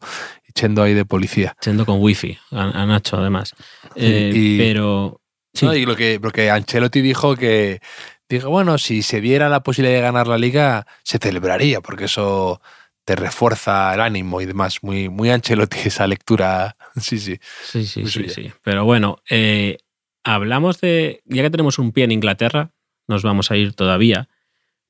[0.54, 1.56] Chendo ahí de policía.
[1.60, 3.54] Chendo con wifi, a, a Nacho además.
[3.94, 5.20] Eh, y, pero.
[5.54, 5.66] Sí.
[5.66, 7.80] No, y lo que, lo que Ancelotti dijo que
[8.28, 12.60] dijo, bueno, si se diera la posibilidad de ganar la liga, se celebraría, porque eso
[13.04, 14.82] te refuerza el ánimo y demás.
[14.82, 16.76] Muy, muy Ancelotti esa lectura.
[17.00, 17.38] Sí, sí.
[17.64, 19.78] Sí, sí, sí, sí, Pero bueno, eh,
[20.24, 22.70] hablamos de, ya que tenemos un pie en Inglaterra,
[23.06, 24.28] nos vamos a ir todavía,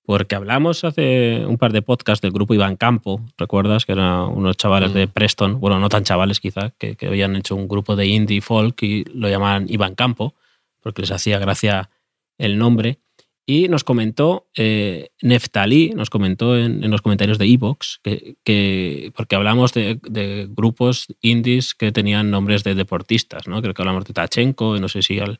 [0.04, 3.84] porque hablamos hace un par de podcasts del grupo Iván Campo, ¿recuerdas?
[3.84, 5.10] Que eran unos chavales de Mm.
[5.10, 8.82] Preston, bueno, no tan chavales quizá, que, que habían hecho un grupo de indie folk
[8.82, 10.34] y lo llamaban Iván Campo,
[10.80, 11.90] porque les hacía gracia
[12.38, 12.98] el nombre.
[13.50, 19.10] Y nos comentó eh, Neftali, nos comentó en, en los comentarios de Evox, que, que-
[19.16, 19.98] porque hablamos de,
[20.50, 23.62] grupos indies que tenían nombres de deportistas, ¿no?
[23.62, 25.38] Creo que hablamos de Tachenko y no sé si al-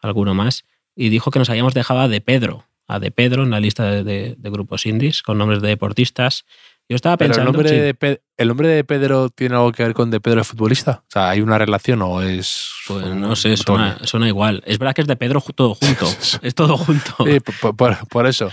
[0.00, 0.64] alguno más.
[0.96, 3.84] Y dijo que nos habíamos dejado a De Pedro, a De Pedro en la lista
[3.90, 6.46] de, de- de grupos indies con nombres de deportistas.
[6.92, 7.52] Yo estaba Pero el pensando.
[7.56, 10.40] nombre, sí, de Pe- ¿El nombre de Pedro tiene algo que ver con de Pedro
[10.40, 11.02] el futbolista?
[11.06, 12.70] O sea, ¿hay una relación o es.?
[12.86, 14.62] pues no sé, suena, suena igual.
[14.66, 16.06] Es verdad que es de Pedro todo junto.
[16.42, 17.14] es todo junto.
[17.24, 18.50] Sí, por, por- por eso.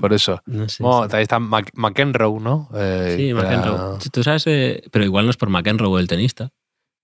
[0.00, 0.40] Por eso.
[0.46, 1.08] No sé, Bueno, sí.
[1.10, 2.70] también está Mac- McEnroe, ¿no?
[2.74, 4.00] Eh, Sí, era- McEnroe.
[4.00, 6.48] Sí, Tú sabes, eh, pero igual no es por McEnroe el tenista.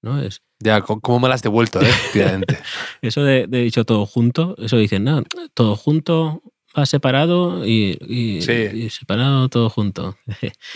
[0.00, 0.20] ¿no?
[0.20, 1.92] Es, Ya, ¿cómo me la has devuelto, eh?
[3.02, 5.22] Eso de, de dicho todo junto, eso dicen, no,
[5.54, 6.42] todo junto
[6.78, 8.52] va separado y, y- Sí.
[8.52, 10.16] y separado todo junto.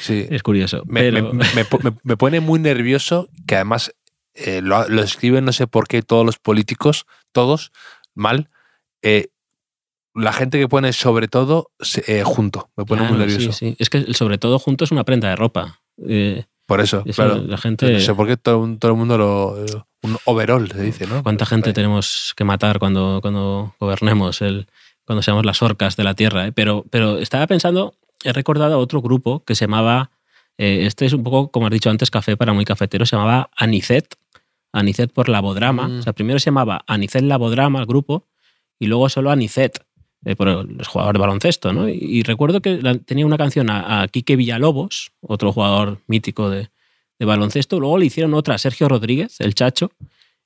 [0.01, 0.27] Sí.
[0.31, 0.83] es curioso.
[0.87, 3.93] Me, pero, me- me po- me- me pone muy nervioso que además
[4.35, 7.73] eh, lo, lo escriben, no sé por qué, todos los políticos, todos,
[8.15, 8.51] mal.
[9.03, 9.29] eh,
[10.15, 11.71] la gente que pone sobre todo
[12.07, 12.71] eh, junto.
[12.77, 13.53] Me pone muy nervioso.
[13.53, 13.77] sí, sí.
[13.79, 15.81] Es que el sobre todo junto es una prenda de ropa.
[16.09, 17.43] Eh, Por eso, eso claro.
[17.47, 17.91] la gente.
[17.93, 19.57] No sé por qué todo, todo el mundo lo.
[20.03, 21.23] Un overall se dice, ¿no?
[21.23, 24.69] ¿Cuánta gente tenemos que matar cuando, cuando gobernemos, el,
[25.07, 26.47] cuando seamos las orcas de la Tierra?
[26.47, 26.53] eh?
[26.53, 27.95] Pero, pero estaba pensando,
[28.25, 30.11] he recordado a otro grupo que se llamaba,
[30.59, 33.49] eh, este es un poco, como has dicho antes, café para muy cafetero, se llamaba
[33.57, 34.15] Anicet,
[34.73, 35.89] Anicet por Labodrama.
[35.89, 35.99] Mm.
[36.01, 38.27] O sea, primero se llamaba Anicet Labodrama, el grupo,
[38.79, 39.83] y luego solo Anicet,
[40.25, 41.73] eh, por el jugador de baloncesto.
[41.73, 41.89] ¿no?
[41.89, 46.51] Y, y recuerdo que la- tenía una canción a, a Quique Villalobos, otro jugador mítico
[46.51, 46.69] de,
[47.19, 47.79] de baloncesto.
[47.81, 49.93] Luego le hicieron otra a Sergio Rodríguez, el Chacho,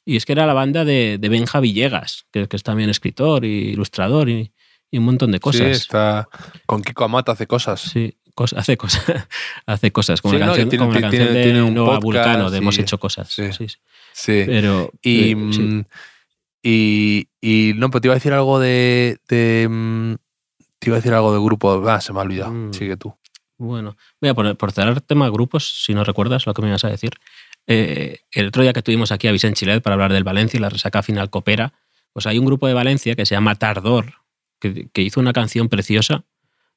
[0.05, 3.45] y es que era la banda de, de Benja Villegas, que, que es también escritor
[3.45, 4.53] y ilustrador y,
[4.91, 5.67] y un montón de Sí, cosas.
[5.69, 6.29] está.
[6.67, 7.81] Con Kiko Amata hace cosas.
[7.81, 9.05] Sí, cos- hace cosas,
[9.67, 12.05] hace cosas, como Sí, la no, canción, tiene- como tiene- canción de un Nueva podcast
[12.05, 13.29] Vulcano, de Hemos hecho cosas.
[13.33, 13.53] sí.
[13.53, 13.77] Sí, sí.
[14.13, 14.43] Sí.
[14.47, 15.61] Pero Y, eh, sí.
[15.63, 15.85] mm,
[16.63, 19.19] y, y no, pero te iba a decir algo de.
[19.29, 20.15] de, mm,
[20.79, 21.89] te iba a decir algo de grupo.
[21.89, 22.51] Ah, se me ha olvidado.
[22.53, 22.73] Mm.
[22.75, 23.15] Sigue tú.
[23.59, 26.85] Bueno, voy a poner, por cerrar tema grupos, si no recuerdas lo que me ibas
[26.85, 27.13] a decir.
[27.73, 30.61] Eh, el otro día que tuvimos aquí a Vicente Chilet para hablar del Valencia y
[30.61, 31.73] la resaca final coopera,
[32.13, 34.15] pues hay un grupo de Valencia que se llama Tardor,
[34.59, 36.25] que, hizo una canción preciosa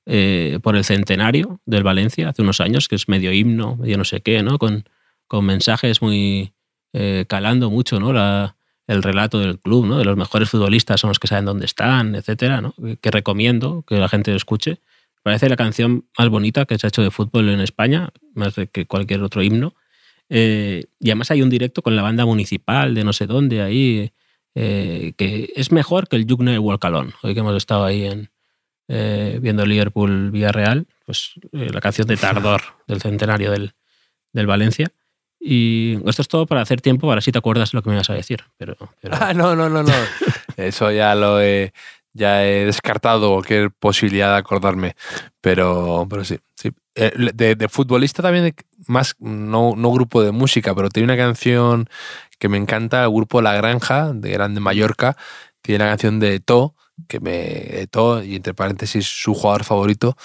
[0.05, 4.03] eh, por el centenario del Valencia hace unos años, que es medio himno, medio no
[4.03, 4.59] sé qué, ¿no?
[4.59, 4.87] Con,
[5.25, 6.53] con mensajes muy
[6.93, 8.13] eh, calando mucho, ¿no?
[8.13, 9.97] La, el relato del club, ¿no?
[9.97, 12.75] De los mejores futbolistas son los que saben dónde están, etcétera, ¿no?
[13.01, 14.79] Que recomiendo que la gente lo escuche.
[15.23, 18.85] Parece la canción más bonita que se ha hecho de fútbol en España, más que
[18.85, 19.73] cualquier otro himno.
[20.35, 24.11] Eh, y además hay un directo con la banda municipal de no sé dónde ahí,
[24.55, 27.11] eh, que es mejor que el Jugner Walk Alone.
[27.21, 28.31] Hoy que hemos estado ahí en,
[28.87, 33.73] eh, viendo Liverpool Villarreal, pues eh, la canción de Tardor del centenario del,
[34.31, 34.87] del Valencia.
[35.39, 38.09] Y esto es todo para hacer tiempo, para si te acuerdas lo que me ibas
[38.09, 38.41] a decir.
[38.57, 39.93] Pero, pero- Ah, no, no, no, no.
[40.57, 41.73] Eso ya lo he,
[42.13, 44.95] ya he descartado cualquier posibilidad de acordarme.
[45.41, 46.71] Pero, pero sí, sí.
[46.95, 48.53] Eh, De, de futbolista también,
[48.87, 51.89] más, no, no grupo de música, pero tiene una canción
[52.39, 55.17] que me encanta, el grupo La Granja, de Grande Mallorca.
[55.61, 56.75] Tiene la canción de To,
[57.07, 57.87] que me.
[57.87, 60.17] To, y entre paréntesis, su jugador favorito,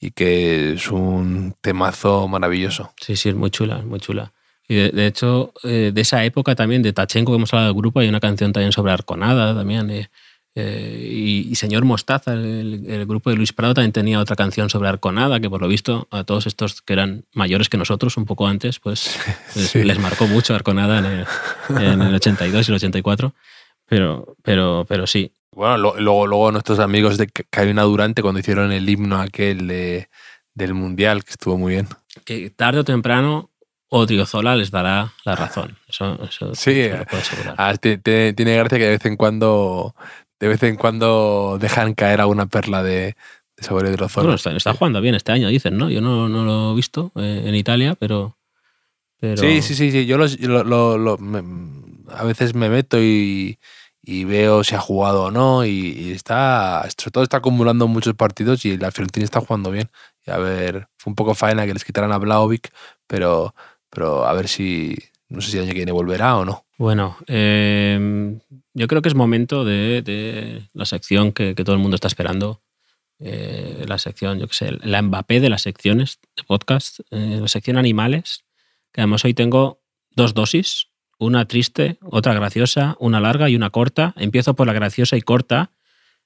[0.00, 2.92] y que es un temazo maravilloso.
[3.00, 4.32] Sí, sí, es muy chula, es muy chula.
[4.68, 7.78] Y de, de hecho, eh, de esa época también, de Tachenko, que hemos hablado del
[7.80, 9.90] grupo, hay una canción también sobre Arconada también.
[9.90, 10.08] eh,
[10.56, 14.70] eh, y, y Señor Mostaza, el, el grupo de Luis Prado, también tenía otra canción
[14.70, 18.24] sobre Arconada, que por lo visto a todos estos que eran mayores que nosotros, un
[18.24, 19.18] poco antes, pues
[19.56, 19.82] les, Sí.
[19.82, 21.26] les marcó mucho Arconada en el,
[21.82, 23.34] en el 82 y el 84.
[23.86, 28.72] Pero, pero, pero sí, Bueno, lo- luego, luego nuestros amigos de Carolina Durante, cuando hicieron
[28.72, 30.08] el himno aquel de-
[30.54, 31.88] del Mundial, que estuvo muy bien.
[32.24, 33.50] que tarde o temprano
[33.88, 35.76] Odriozola les dará la razón.
[35.88, 37.54] Eso, eso Sí, te lo puedo asegurar.
[37.58, 39.94] Ah, ti- ti- tiene gracia que de vez en cuando
[40.44, 43.16] de vez en cuando dejan caer alguna perla de,
[43.56, 44.24] de sobre Odriozola.
[44.26, 45.88] Bueno, está, está jugando bien este año, dicen, ¿no?
[45.88, 48.36] Yo no, no lo he visto eh, en Italia, pero.
[49.18, 50.04] pero Sí, sí, sí, sí.
[50.04, 51.42] Yo los- yo lo, lo- lo- me-
[52.14, 53.58] a veces me meto y,
[54.02, 55.64] y veo si ha jugado o no.
[55.64, 59.88] Y, y está, sobre todo está acumulando muchos partidos y la Fiorentina está jugando bien.
[60.26, 62.70] Y a ver, fue un poco faena que les quitaran a Blaovic,
[63.06, 63.54] pero,
[63.88, 64.94] pero a ver si,
[65.30, 66.66] no sé si el año que viene volverá o no.
[66.76, 68.38] Bueno, eh,
[68.74, 72.60] yo creo que es momento de, la sección que, todo el mundo está esperando.
[73.20, 77.48] Eh, la sección, yo qué sé, la Mbappé de las secciones de podcast, eh, la
[77.48, 78.44] sección animales,
[78.92, 84.12] que además hoy tengo dos dosis, una triste, otra graciosa, una larga y una corta.
[84.16, 85.70] Empiezo por la graciosa y corta.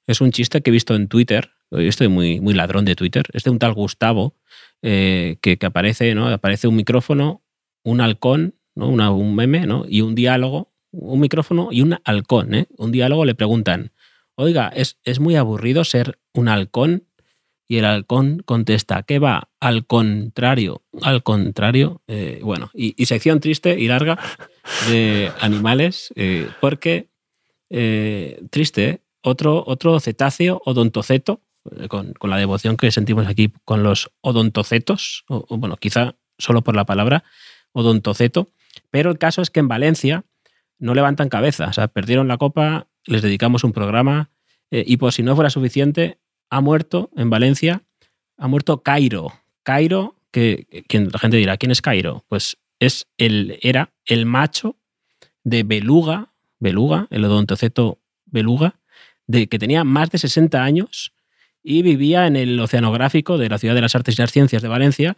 [0.06, 1.50] Es un chiste que he visto en Twitter.
[1.70, 3.26] Yo estoy muy, muy ladrón de Twitter.
[3.34, 4.34] Es de un tal Gustavo
[4.80, 6.28] eh, que, que aparece, ¿no?
[6.28, 7.42] Aparece un micrófono,
[7.82, 8.88] un halcón, ¿no?
[8.88, 9.84] Un meme, ¿no?
[9.86, 12.66] Y un diálogo, un micrófono y un halcón, ¿eh?
[12.76, 13.92] Un diálogo le preguntan,
[14.34, 17.04] oiga, es, es muy aburrido ser un halcón.
[17.70, 19.50] Y el halcón contesta, ¿qué va?
[19.60, 22.00] Al contrario, al contrario.
[22.08, 24.18] Eh, bueno, y, sección triste y larga
[24.88, 27.10] de animales, eh, porque,
[27.68, 31.42] eh, triste, otro, otro cetáceo odontoceto,
[31.88, 36.62] con, con la devoción que sentimos aquí con los odontocetos, o, o, bueno, quizá solo
[36.62, 37.22] por la palabra
[37.72, 38.48] odontoceto,
[38.90, 40.24] pero el caso es que en Valencia
[40.78, 44.30] no levantan cabeza, perdieron la copa, les dedicamos un programa
[44.70, 46.18] eh, y por si no fuera suficiente,
[46.50, 47.82] ha muerto en Valencia,
[48.36, 49.32] ha muerto Cairo.
[49.62, 52.24] Cairo, que, que la gente dirá, ¿quién es Cairo?
[52.28, 54.76] Pues es el, era el macho
[55.44, 58.80] de Beluga, Beluga, el odontoceto Beluga,
[59.26, 61.12] de, que tenía más de 60 años
[61.62, 64.68] y vivía en el oceanográfico de la Ciudad de las Artes y las Ciencias de
[64.68, 65.16] Valencia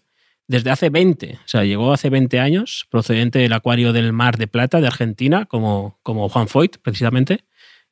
[0.50, 1.38] desde hace 20.
[1.44, 5.44] O sea, llegó hace 20 años, procedente del Acuario del Mar de Plata de Argentina,
[5.44, 7.44] como, como Juan Foyt, precisamente,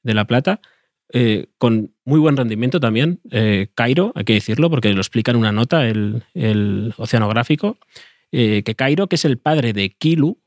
[0.03, 0.61] de La Plata,
[1.13, 3.21] eh, con muy buen rendimiento también.
[3.31, 7.79] Eh, Cairo, hay que decirlo, porque lo explica en una nota el, el oceanográfico,
[8.33, 10.41] eh, que Cairo, que es el padre de Kilu,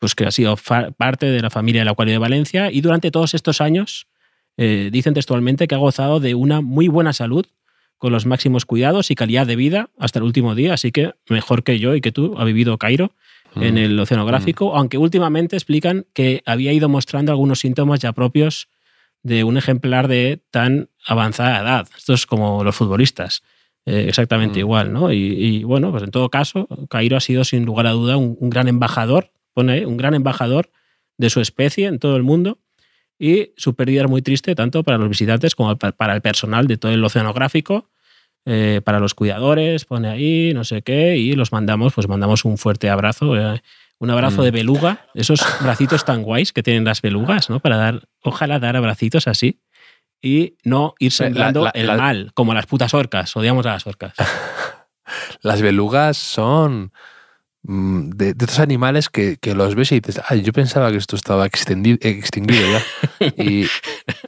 [0.00, 0.56] pues que ha sido
[0.96, 4.08] parte de la familia del Acuario de Valencia y durante todos estos años
[4.56, 7.46] dicen textualmente que ha gozado de una muy buena salud
[8.00, 11.62] con los máximos cuidados y calidad de vida hasta el último día, así que mejor
[11.62, 13.12] que yo y que tú ha vivido Cairo
[13.54, 13.62] mm.
[13.62, 14.76] en el oceanográfico, mm.
[14.78, 18.68] aunque últimamente explican que había ido mostrando algunos síntomas ya propios
[19.22, 21.88] de un ejemplar de tan avanzada edad.
[21.94, 23.42] Esto es como los futbolistas,
[23.84, 24.60] eh, exactamente mm.
[24.60, 25.12] igual, ¿no?
[25.12, 28.34] Y, y, bueno, pues en todo caso, Cairo ha sido sin lugar a duda un,
[28.40, 30.70] un gran embajador, pone un gran embajador
[31.18, 32.56] de su especie en todo el mundo
[33.20, 36.78] y su pérdida es muy triste tanto para los visitantes como para el personal de
[36.78, 37.90] todo el oceanográfico,
[38.46, 42.56] eh, para los cuidadores, pone ahí, no sé qué, y los mandamos, pues mandamos un
[42.56, 43.62] fuerte abrazo, eh,
[43.98, 44.44] un abrazo mm.
[44.44, 47.60] de beluga, esos bracitos tan guays que tienen las belugas, ¿no?
[47.60, 49.60] Para dar, ojalá dar abracitos así
[50.22, 53.72] y no ir sembrando la, la, el la, mal, como las putas orcas, odiamos a
[53.72, 54.14] las orcas.
[55.42, 56.92] las belugas son
[57.62, 61.16] de, de, estos animales que, que, los ves y dices, ay, yo pensaba que esto
[61.16, 63.26] estaba extendido, extinguido ya.
[63.36, 63.66] y,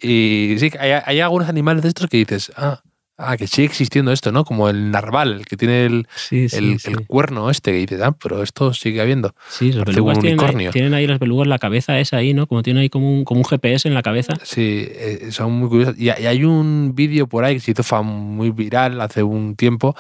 [0.01, 2.83] y, sí, hay, hay, algunos animales de estos que dices, ah,
[3.16, 4.45] ah, que sigue existiendo esto, ¿no?
[4.45, 6.91] Como el narval, el que tiene el, sí, sí, el, sí.
[6.91, 9.35] el, cuerno este, que dices, ah, pero esto sigue habiendo.
[9.49, 12.47] Sí, los belugas tienen ahí, tienen ahí, las belugas la cabeza esa ahí, ¿no?
[12.47, 14.35] Como tiene ahí como un, como un GPS en la cabeza.
[14.43, 15.95] Sí, eh, son muy curiosos.
[15.99, 19.97] Y, y hay un vídeo por ahí que se hizo muy viral hace un tiempo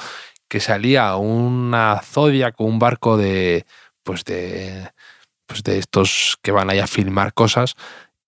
[0.52, 3.64] que salía una zodia con un barco de,
[4.02, 4.90] pues de,
[5.46, 7.74] pues de estos que van ahí a filmar cosas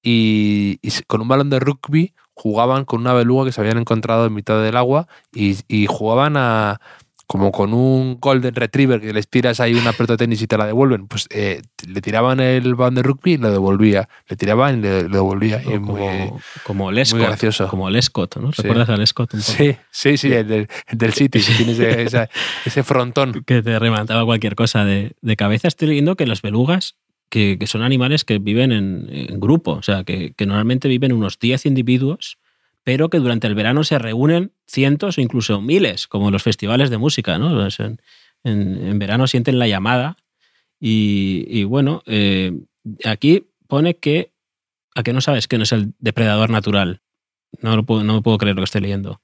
[0.03, 4.25] y, y, con un balón de rugby jugaban con una beluga que se habían encontrado
[4.25, 6.81] en mitad del agua y, y jugaban a
[7.35, 10.57] como con un golden retriever que les tiras ahí una pelota de tenis y te
[10.57, 14.79] la devuelven, pues eh, le tiraban el balón de rugby y lo devolvía, le tiraban
[14.79, 15.61] y le, le devolvía.
[15.61, 16.31] Y como, muy,
[16.63, 17.67] como Lescott, muy gracioso.
[17.67, 18.53] como Lescott, ¿no?
[18.53, 19.53] ¿Recuerdas a Lescott un poco?
[19.53, 22.03] Sí, sí, sí, el del, el del City, que tiene
[22.65, 23.43] ese, frontón.
[23.45, 25.67] Que te remataba cualquier cosa de, de cabeza.
[25.67, 26.99] Estoy leyendo que los belugas
[27.31, 31.13] que, que, son animales que viven en, en grupo, o sea, que, que, normalmente viven
[31.13, 32.39] unos 10 individuos,
[32.85, 36.99] pero que durante el verano se reúnen cientos o incluso miles, como los festivales de
[36.99, 37.67] música, ¿no?
[37.67, 38.01] En,
[38.45, 40.17] en, en verano sienten la llamada
[40.79, 42.53] y, y bueno, eh,
[43.05, 44.33] aquí pone que
[44.95, 47.01] a que no sabes que no es el depredador natural.
[47.61, 49.21] No, lo puedo, no me puedo creer lo que estoy leyendo.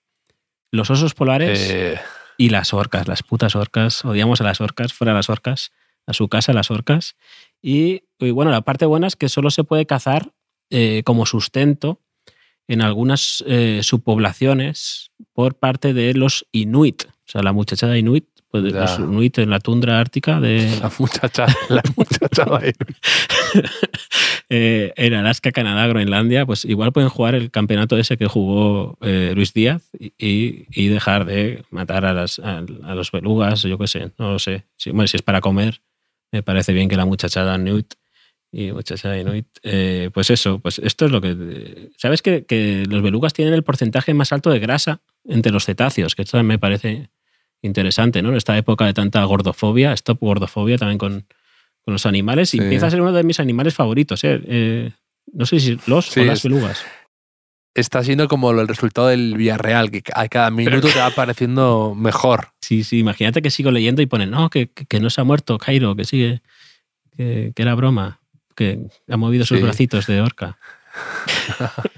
[0.73, 2.01] Los osos polares eh...
[2.39, 4.05] y las orcas, las putas orcas.
[4.05, 5.71] Odiamos a las orcas, fuera las orcas,
[6.07, 7.17] a su casa las orcas.
[7.63, 10.33] Y, y, bueno, la parte buena es que solo se puede cazar
[10.71, 12.01] eh, como sustento
[12.69, 17.05] en algunas eh, subpoblaciones por parte de los inuit.
[17.05, 20.69] O sea, la muchachada inuit, pues, los inuit en la tundra ártica de...
[20.81, 22.99] La muchachada, la muchachada inuit.
[24.49, 29.33] eh, en Alaska, Canadá, Groenlandia, pues igual pueden jugar el campeonato ese que jugó eh,
[29.35, 33.87] Luis Díaz y, y, dejar de matar a, las, a, a los belugas, yo qué
[33.87, 34.65] sé, no lo sé.
[34.77, 35.81] Si, bueno, si es para comer,
[36.33, 37.95] me parece bien que la muchachada Inuit
[38.53, 41.91] y muchachada Inuit, eh, pues eso, pues esto es lo que...
[41.97, 46.15] ¿Sabes que, que, los belugas tienen el porcentaje más alto de grasa entre los cetáceos?
[46.15, 47.11] Que esto me parece
[47.63, 48.31] interesante, ¿no?
[48.31, 51.27] En esta época de tanta gordofobia, stop gordofobia también con,
[51.83, 54.41] con los animales, y empieza a ser uno de mis animales favoritos, ¿eh?
[54.47, 54.93] eh
[55.33, 56.85] no sé si los sí, o las belugas.
[57.75, 62.49] Está siendo como el resultado del Villarreal, que a cada minuto te va pareciendo mejor.
[62.61, 65.57] Sí, sí, imagínate que sigo leyendo y ponen, no, que, que no se ha muerto
[65.57, 66.43] Cairo, que sigue,
[67.17, 68.20] que, que era broma.
[68.57, 69.65] Que ha movido sus Sí.
[69.65, 70.59] bracitos de orca.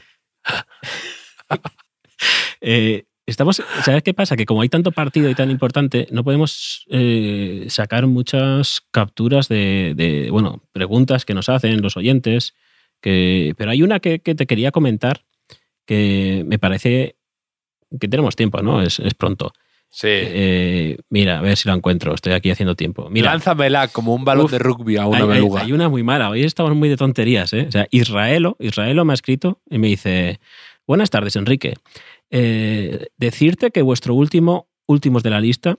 [2.60, 4.36] Eh, estamos, ¿Sabes qué pasa?
[4.36, 9.94] Que como hay tanto partido y tan importante, no podemos eh, sacar muchas capturas de,
[9.96, 12.54] de, bueno, preguntas que nos hacen los oyentes.
[13.00, 15.24] Que, pero hay una que, que te quería comentar
[15.86, 17.16] que me parece
[18.00, 18.80] que tenemos tiempo, ¿no?
[18.80, 19.52] Es, es pronto.
[19.94, 20.08] Sí.
[20.10, 22.14] Eh, mira, a ver si la encuentro.
[22.14, 23.10] Estoy aquí haciendo tiempo.
[23.10, 25.60] Mira, Lánzamela como un balón Uf, de rugby a una hay, hay- beluga.
[25.60, 26.30] hay una muy mala.
[26.30, 27.52] Hoy estamos muy de tonterías.
[27.52, 27.66] ¿eh?
[27.68, 30.40] O sea, Israelo, Israelo me ha escrito y me dice:
[30.86, 31.74] Buenas tardes, Enrique.
[32.30, 35.76] Eh, decirte que vuestro último, últimos de la lista,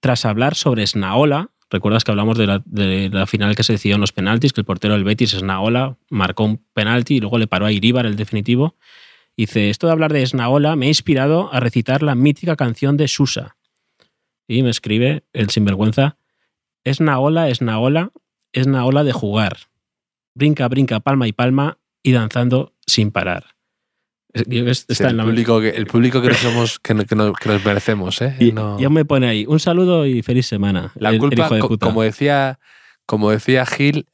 [0.00, 3.94] tras hablar sobre Snaola, recuerdas que hablamos de la, de la final que se decidió
[3.94, 7.46] en los penaltis, que el portero del Betis, Snaola, marcó un penalti y luego le
[7.46, 8.74] paró a Iríbar el definitivo.
[9.36, 13.08] Dice: Esto de hablar de Snaola me ha inspirado a recitar la mítica canción de
[13.08, 13.56] Susa.
[14.48, 16.16] Y me escribe el sinvergüenza:
[16.84, 18.10] Es Naola, es Naola,
[18.52, 19.56] es una ola de jugar.
[20.34, 23.54] Brinca, brinca, palma y palma y danzando sin parar.
[24.34, 27.14] Sí, está en el, la- público que, el público que, nos somos, que, no- que
[27.14, 28.34] nos, que nos merecemos, ¿eh?
[28.40, 30.90] Y No- ya me pone ahí, un saludo y feliz semana.
[30.94, 31.86] la el- el culpa, hijo de puta.
[31.86, 32.58] como decía,
[33.06, 34.06] como decía Gil,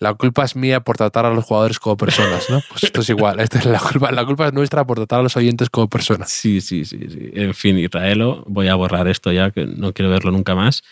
[0.00, 2.60] la culpa es mía por tratar a los jugadores como personas, ¿no?
[2.68, 3.40] Pues esto es igual.
[3.40, 6.30] Esta es la culpa, la culpa es nuestra por tratar a los oyentes como personas.
[6.30, 6.98] Sí, sí, sí.
[7.34, 10.82] En fin, Israelo, voy a borrar esto ya, que no quiero verlo nunca más.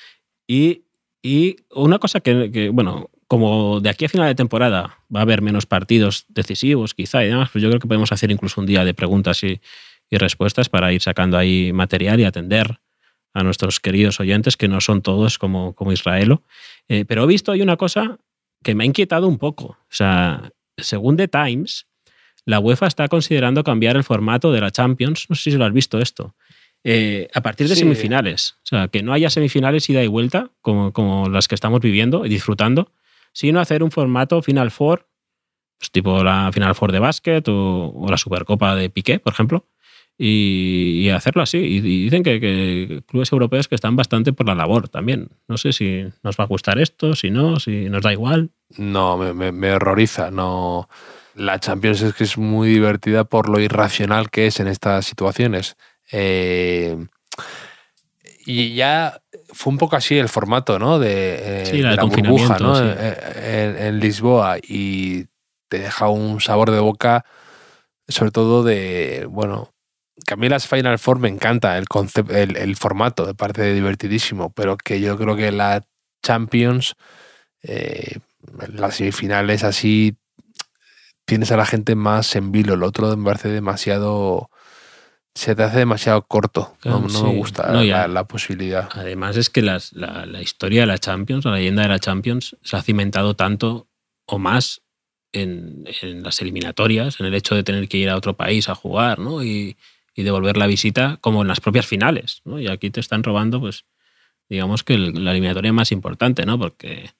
[0.47, 0.85] Y,
[1.23, 5.23] y una cosa que, que, bueno, como de aquí a final de temporada va a
[5.23, 8.67] haber menos partidos decisivos, quizá y demás, pues yo creo que podemos hacer incluso un
[8.67, 9.61] día de preguntas y,
[10.11, 12.79] y respuestas para ir sacando ahí material y atender
[13.35, 16.43] a nuestros queridos oyentes, que no son todos como, como Israelo.
[16.89, 18.19] Eh, pero he visto hay una cosa
[18.63, 19.65] que me ha inquietado un poco.
[19.67, 21.87] O sea, según The Times,
[22.45, 25.27] la UEFA está considerando cambiar el formato de la Champions.
[25.29, 26.35] No sé si lo has visto esto.
[26.85, 27.81] Eh, a partir de Sí.
[27.83, 28.55] semifinales.
[28.65, 32.27] O sea, que no haya semifinales ida y vuelta, como, como las que estamos viviendo
[32.27, 32.91] y disfrutando,
[33.33, 35.07] sino hacer un formato Final Four,
[35.79, 39.67] pues tipo la Final Four de básquet o, o la Supercopa de Piqué, por ejemplo,
[40.19, 41.59] y, y hacerlo así.
[41.59, 45.29] Y, y dicen que, que clubes europeos que están bastante por la labor también.
[45.49, 48.51] No sé si nos va a gustar esto, si no, si nos da igual.
[48.77, 50.31] No, me, me- me horroriza.
[50.31, 50.89] No.
[51.35, 55.77] La Champions es que es muy divertida por lo irracional que es en estas situaciones.
[56.13, 56.97] Eh,
[58.45, 59.21] y ya
[59.53, 60.99] fue un poco así el formato, ¿no?
[60.99, 62.77] De, eh, Sí, la de burbuja, ¿no?
[62.77, 62.85] sí.
[62.87, 65.27] Eh, En, en Lisboa y
[65.69, 67.25] te deja un sabor de boca,
[68.09, 69.72] sobre todo de, bueno,
[70.27, 73.73] que a mí las Final Four me encanta el concepto, el, el formato, me parece
[73.75, 75.85] divertidísimo, pero que yo creo que la
[76.23, 76.95] Champions,
[77.63, 78.19] eh,
[78.75, 80.17] las semifinales así,
[81.25, 84.51] tienes a la gente más en vilo, el otro me parece demasiado,
[85.35, 87.23] se te hace demasiado corto, no, Claro, no sí.
[87.23, 88.89] me gusta No, la, la posibilidad.
[88.93, 92.57] Además es que las- la, la historia de la Champions, la leyenda de la Champions,
[92.63, 93.89] se ha cimentado tanto
[94.27, 94.83] o más
[95.33, 98.75] en, en las eliminatorias, en el hecho de tener que ir a otro país a
[98.75, 99.43] jugar ¿no?
[99.43, 99.77] y,
[100.15, 102.43] y devolver la visita, como en las propias finales.
[102.45, 102.61] ¿no?
[102.61, 103.85] Y aquí te están robando, pues,
[104.49, 106.59] digamos que el- la eliminatoria más importante, ¿no?
[106.59, 107.11] Porque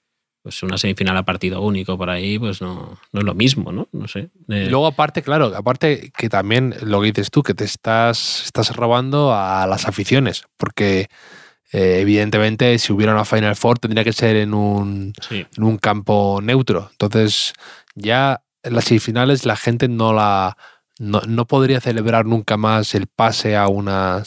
[0.43, 3.87] pues una semifinal a partido único por ahí, pues no, no es lo mismo, ¿no?
[3.93, 4.29] No sé.
[4.49, 8.43] Eh, Y luego aparte, claro, aparte que también lo que dices tú, que te estás,
[8.43, 11.07] estás robando a las aficiones, porque
[11.71, 15.45] eh, evidentemente si hubiera una Final Four tendría que ser en un, sí.
[15.57, 16.89] en un campo neutro.
[16.91, 17.53] Entonces
[17.95, 20.57] ya en las semifinales la gente no la
[20.99, 24.23] no, no podría celebrar nunca más el pase a una,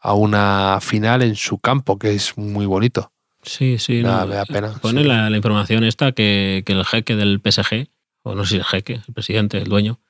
[0.00, 3.12] a una final en su campo, que es muy bonito.
[3.42, 4.02] Sí, sí.
[4.02, 5.08] Nada, no, me da pena, Pone sí.
[5.08, 7.88] la, la información esta que, que el jeque del PSG,
[8.22, 10.00] o no sé si el jeque, el presidente, el dueño,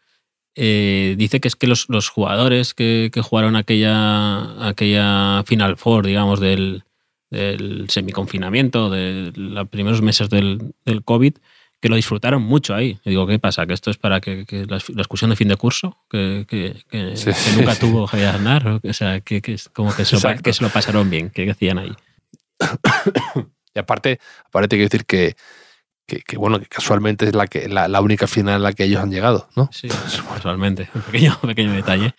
[0.54, 6.06] eh, dice que es que los, los jugadores que, que jugaron aquella, aquella Final Four,
[6.06, 6.82] digamos, del,
[7.30, 11.34] del semiconfinamiento, de los primeros meses del, del COVID,
[11.80, 12.98] que lo disfrutaron mucho ahí.
[13.04, 13.66] Y digo, ¿qué pasa?
[13.66, 15.96] ¿Que esto es para que, que la, la excursión de fin de curso?
[16.10, 16.74] ¿Que, que,
[17.16, 17.80] Sí, nunca sí.
[17.80, 18.80] tuvo Javier Aznar?
[18.82, 21.50] O sea, que, que es como que se, lo, que se lo pasaron bien, que
[21.50, 21.92] hacían ahí.
[23.74, 25.36] Y aparte, aparte quiero decir que,
[26.06, 28.84] que, que, bueno, que casualmente es la, que, la, la única final a la que
[28.84, 29.68] ellos han llegado, ¿no?
[29.72, 32.14] Sí, casualmente, un pequeño, pequeño detalle.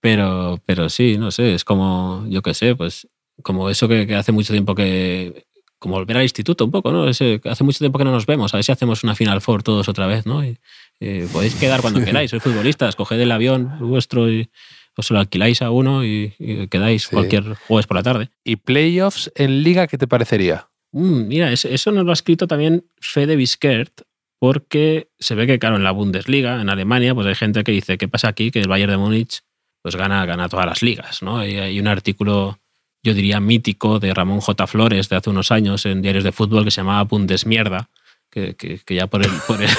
[0.00, 3.06] Pero, pero sí, no sé, es como, yo qué sé, pues
[3.42, 5.43] como eso que, que hace mucho tiempo que,
[5.84, 7.06] como volver al instituto un poco, ¿no?
[7.06, 9.62] Ese, hace mucho tiempo que no nos vemos, a ver si hacemos una Final Four
[9.62, 10.42] todos otra vez, ¿no?
[10.42, 10.56] Y,
[11.00, 14.48] eh, podéis quedar cuando queráis, sois futbolistas, coged el avión vuestro y
[14.96, 17.08] os lo alquiláis a uno y, y quedáis Sí.
[17.10, 18.30] cualquier jueves por la tarde.
[18.44, 20.68] ¿Y playoffs en liga qué te parecería?
[20.92, 24.02] Mm, mira, eso, eso nos lo ha escrito también Fede Biskert,
[24.38, 27.98] porque se ve que, claro, en la Bundesliga, en Alemania, pues hay gente que dice,
[27.98, 28.50] ¿qué pasa aquí?
[28.50, 29.40] Que el Bayern de Múnich
[29.82, 31.46] pues gana, gana todas las ligas, ¿no?
[31.46, 32.58] Y hay un artículo,
[33.04, 34.66] yo diría mítico, de Ramón J.
[34.66, 37.88] Flores de hace unos años en diarios de fútbol que se llamaba Bundesmierda,
[38.30, 39.70] que, que- que ya por el, por el,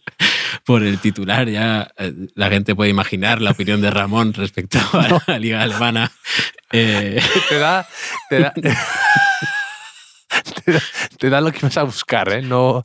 [0.67, 5.23] por el titular ya eh, la gente puede imaginar la opinión de Ramón respecto a
[5.27, 6.11] la liga alemana.
[6.73, 7.85] Eh, Te da,
[8.29, 8.53] te da,
[10.65, 10.83] te da,
[11.19, 12.43] te da lo que vas a buscar, ¿eh?
[12.43, 12.85] No,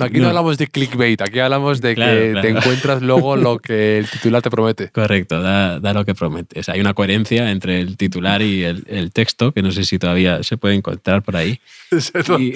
[0.00, 0.28] aquí no, No.
[0.28, 2.40] hablamos de clickbait, aquí hablamos de Claro, que claro.
[2.42, 4.88] te encuentras luego lo que el titular te promete.
[4.90, 6.60] Correcto, da, da lo que promete.
[6.60, 9.84] O sea, hay una coherencia entre el titular y el, el texto que no sé
[9.84, 11.60] si todavía se puede encontrar por ahí.
[12.24, 12.52] Son, Y-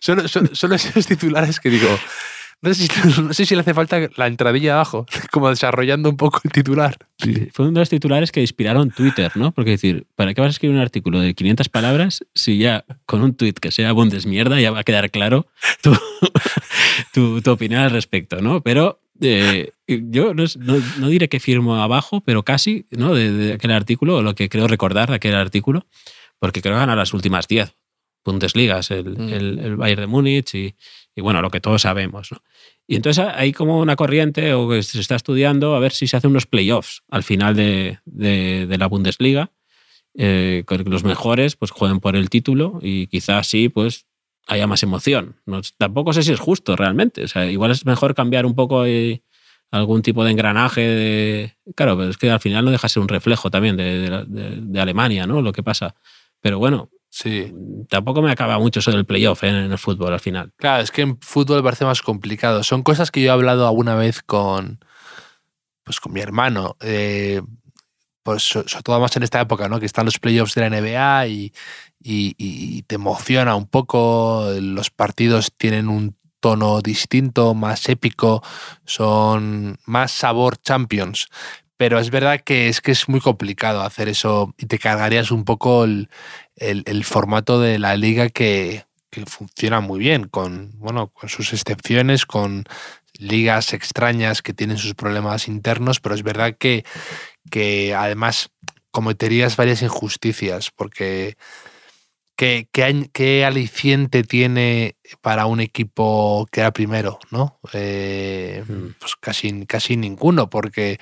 [0.00, 1.88] son- son- son esos titulares que digo,
[2.62, 2.88] no sé, si,
[3.22, 6.96] no sé si le hace falta la entradilla abajo, como desarrollando un poco el titular.
[7.52, 9.52] Fue uno de los titulares que inspiraron Twitter, ¿no?
[9.52, 13.22] Porque decir, ¿para qué vas a escribir un artículo de 500 palabras si ya con
[13.22, 15.46] un tweet que sea Bundesmierda ya va a quedar claro
[15.82, 15.92] tu,
[17.12, 18.62] tu, tu opinión al respecto, ¿no?
[18.62, 20.44] Pero eh, yo no,
[20.98, 23.14] no- diré que firmo abajo, pero casi, ¿no?
[23.14, 25.86] De, de aquel artículo, o lo que creo recordar de aquel artículo,
[26.38, 27.74] porque creo que ganar las últimas 10
[28.24, 29.28] Bundesligas, el, Mm.
[29.32, 30.74] el, el Bayern de Múnich y,
[31.18, 32.30] y, bueno, lo que todos sabemos.
[32.86, 36.16] Y entonces hay como una corriente o que se está estudiando a ver si se
[36.16, 39.50] hacen unos playoffs al final de, de- la Bundesliga,
[40.14, 44.06] eh, que los mejores pues jueguen por el título y quizás sí pues
[44.46, 45.36] haya más emoción.
[45.44, 47.24] No- tampoco sé si es justo realmente.
[47.24, 49.22] O sea, igual es mejor cambiar un poco eh,
[49.72, 50.80] algún tipo de engranaje.
[50.80, 51.56] De...
[51.74, 54.80] Claro, pero es que al final no deja de ser un reflejo también de- de
[54.80, 55.42] Alemania, ¿no?
[55.42, 55.94] Lo que pasa.
[56.40, 56.90] Pero bueno,
[57.20, 57.52] Sí.
[57.88, 59.48] tampoco me acaba mucho eso del playoff ¿eh?
[59.48, 60.52] en el fútbol al final.
[60.56, 62.62] Claro, es que en fútbol parece más complicado.
[62.62, 64.78] Son cosas que yo he hablado alguna vez con,
[65.84, 66.76] pues con mi hermano.
[66.80, 67.42] eh,
[68.22, 69.80] pues so- sobre todo más en esta época, ¿no?
[69.80, 71.52] Que están los playoffs de la NBA y,
[72.02, 74.50] y- y te emociona un poco.
[74.60, 78.42] Los partidos tienen un tono distinto, más épico,
[78.84, 81.28] son más sabor Champions.
[81.78, 85.44] Pero es verdad que es que es muy complicado hacer eso y te cargarías un
[85.44, 86.10] poco el,
[86.56, 91.52] el- el formato de la liga que, que funciona muy bien, con, bueno, con sus
[91.54, 92.64] excepciones, con
[93.18, 96.84] ligas extrañas que tienen sus problemas internos, pero es verdad que,
[97.50, 98.50] que además
[98.90, 101.36] cometerías varias injusticias, porque
[102.36, 107.18] ¿qué, qué, aliciente tiene para un equipo que era primero?
[107.30, 107.60] ¿no?
[107.72, 108.94] Eh, Mm.
[108.98, 110.98] pues casi, casi ninguno, porque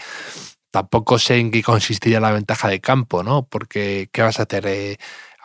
[0.70, 3.46] tampoco sé en qué consistiría la ventaja de campo, ¿no?
[3.46, 4.66] Porque ¿qué vas a hacer?
[4.66, 4.96] Eh,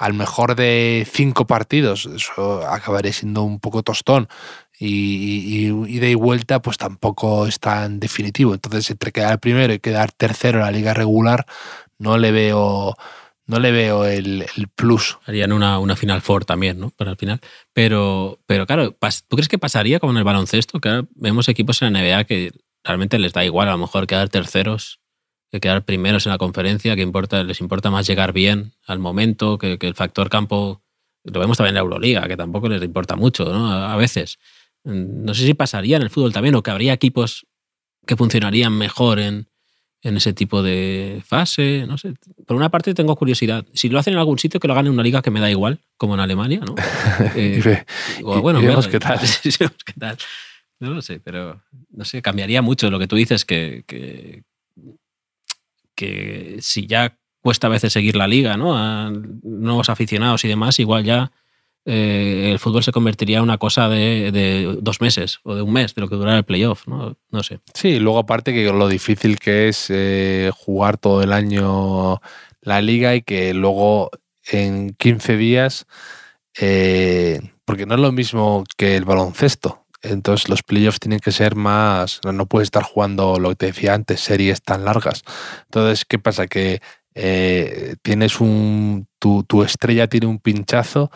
[0.02, 4.28] al mejor de cinco partidos, eso acabaría siendo un poco tostón.
[4.80, 8.56] Y, y, y y vuelta, pues tampoco es tan definitivo.
[8.56, 11.46] Entonces, entre quedar primero y quedar tercero en la liga regular,
[12.00, 12.96] no le veo,
[13.46, 15.20] no le veo el, el plus.
[15.28, 16.90] Harían una, una Final Four también, ¿no?
[16.90, 17.40] Para el final.
[17.72, 18.98] Pero, pero claro,
[19.28, 20.80] ¿tú crees que pasaría como en el baloncesto?
[20.80, 22.52] Que ahora vemos equipos en la NBA que
[22.84, 25.01] realmente les da igual a lo mejor quedar terceros
[25.52, 29.58] que quedar primeros en la conferencia, que importa, les importa más llegar bien al momento,
[29.58, 30.82] que, que el factor campo,
[31.24, 33.72] lo vemos también en la Euroliga, que tampoco les importa mucho, ¿no?
[33.72, 34.40] A, a veces.
[34.86, 37.46] Mm, No sé si pasaría en el fútbol también, o que habría equipos
[38.08, 39.48] que funcionarían mejor en,
[40.02, 42.14] en ese tipo de fase, no sé.
[42.48, 43.66] Por una parte tengo curiosidad.
[43.74, 45.52] Si lo hacen en algún sitio, que lo hagan en una liga que me da
[45.52, 46.76] igual, como en Alemania, ¿no?
[47.36, 47.84] Eh,
[48.24, 49.20] o bueno, y vemos ver, qué tal.
[49.86, 50.18] qué tal.
[50.80, 54.44] No lo sé, pero no sé, cambiaría mucho lo que tú dices, que, que,
[55.96, 59.12] que si ya cuesta a veces seguir la liga, ¿no?
[59.44, 61.32] Nuevos aficionados y demás, igual ya
[61.86, 65.74] eh, el fútbol se convertiría en una cosa de, de dos meses o de un
[65.74, 67.18] mes, de lo que durara el playoff, ¿no?
[67.30, 67.60] No sé.
[67.74, 72.22] Sí, luego aparte que lo difícil que es eh, jugar todo el año
[72.62, 74.12] la liga y que luego
[74.52, 75.88] en 15 días,
[76.60, 79.86] eh, porque no es lo mismo que el baloncesto.
[80.02, 83.94] Entonces los playoffs tienen que ser más, no puedes estar jugando lo que te decía
[83.94, 85.24] antes, series tan largas.
[85.66, 86.48] Entonces, ¿qué pasa?
[86.48, 86.82] Que
[87.14, 91.12] eh, tienes un, tu, estrella tiene un pinchazo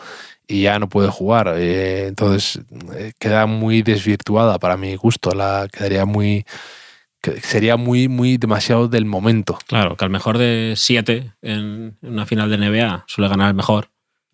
[0.46, 1.54] y ya no puede jugar.
[1.56, 2.60] Eh, entonces
[2.94, 5.32] eh, queda muy desvirtuada para mi gusto.
[5.32, 6.44] La quedaría muy
[7.42, 9.58] sería muy muy demasiado del momento.
[9.66, 13.90] Claro, que al mejor de siete en una final de NBA suele ganar el mejor,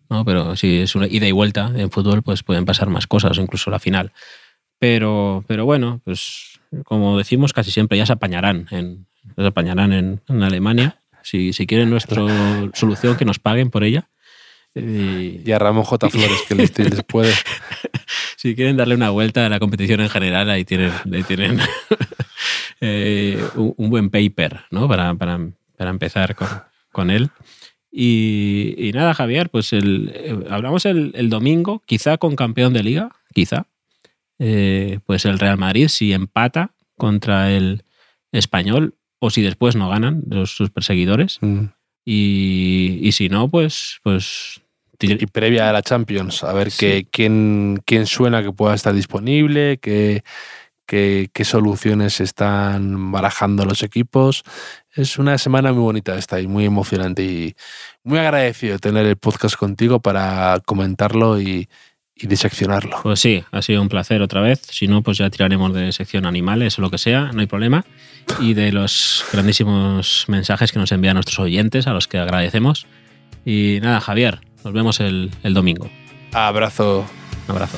[0.09, 0.23] ¿no?
[0.25, 3.71] Pero si es una ida y vuelta en fútbol, pues pueden pasar más cosas, incluso
[3.71, 4.11] la final.
[4.83, 10.21] Pero, pero bueno, pues como decimos, casi siempre ya se apañarán en, se apañarán en,
[10.27, 10.97] en Alemania.
[11.21, 12.21] Si, si quieren nuestra
[12.73, 14.09] solución, que nos paguen por ella.
[14.75, 16.09] Y, Y a Ramón J.
[16.09, 17.33] Flores que les, les puede.
[18.35, 21.61] si quieren darle una vuelta a la competición en general, ahí tienen, ahí tienen
[22.81, 24.89] eh, un, un buen paper ¿no?
[24.89, 25.39] para, para,
[25.77, 26.49] para empezar con,
[26.91, 27.29] con él.
[27.89, 32.83] Y, y nada, Javier, pues el, eh, hablamos el, el domingo, quizá con campeón de
[32.83, 33.65] liga, quizá.
[34.45, 37.85] Eh, pues el Real Madrid, si empata contra el
[38.33, 41.37] español o si después no ganan los, sus perseguidores.
[41.39, 41.67] Mm.
[42.03, 44.61] Y, y si no, pues, pues
[44.99, 50.23] y previa a la Champions, a ver quién, quién suena que pueda estar disponible, qué,
[50.85, 54.43] qué, soluciones están barajando los equipos.
[54.93, 57.55] Es una semana muy bonita esta y muy emocionante y
[58.03, 61.67] muy agradecido tener el podcast contigo para comentarlo y,
[62.15, 62.99] y diseccionarlo.
[63.03, 64.61] Pues sí, ha sido un placer otra vez.
[64.69, 67.85] Si no, pues ya tiraremos de sección animales o lo que sea, no hay problema.
[68.39, 72.85] Y de los grandísimos mensajes que nos envían nuestros oyentes, a los que agradecemos.
[73.45, 75.89] Y nada, Javier, nos vemos el, el domingo.
[76.33, 77.05] Abrazo.
[77.47, 77.77] Un abrazo.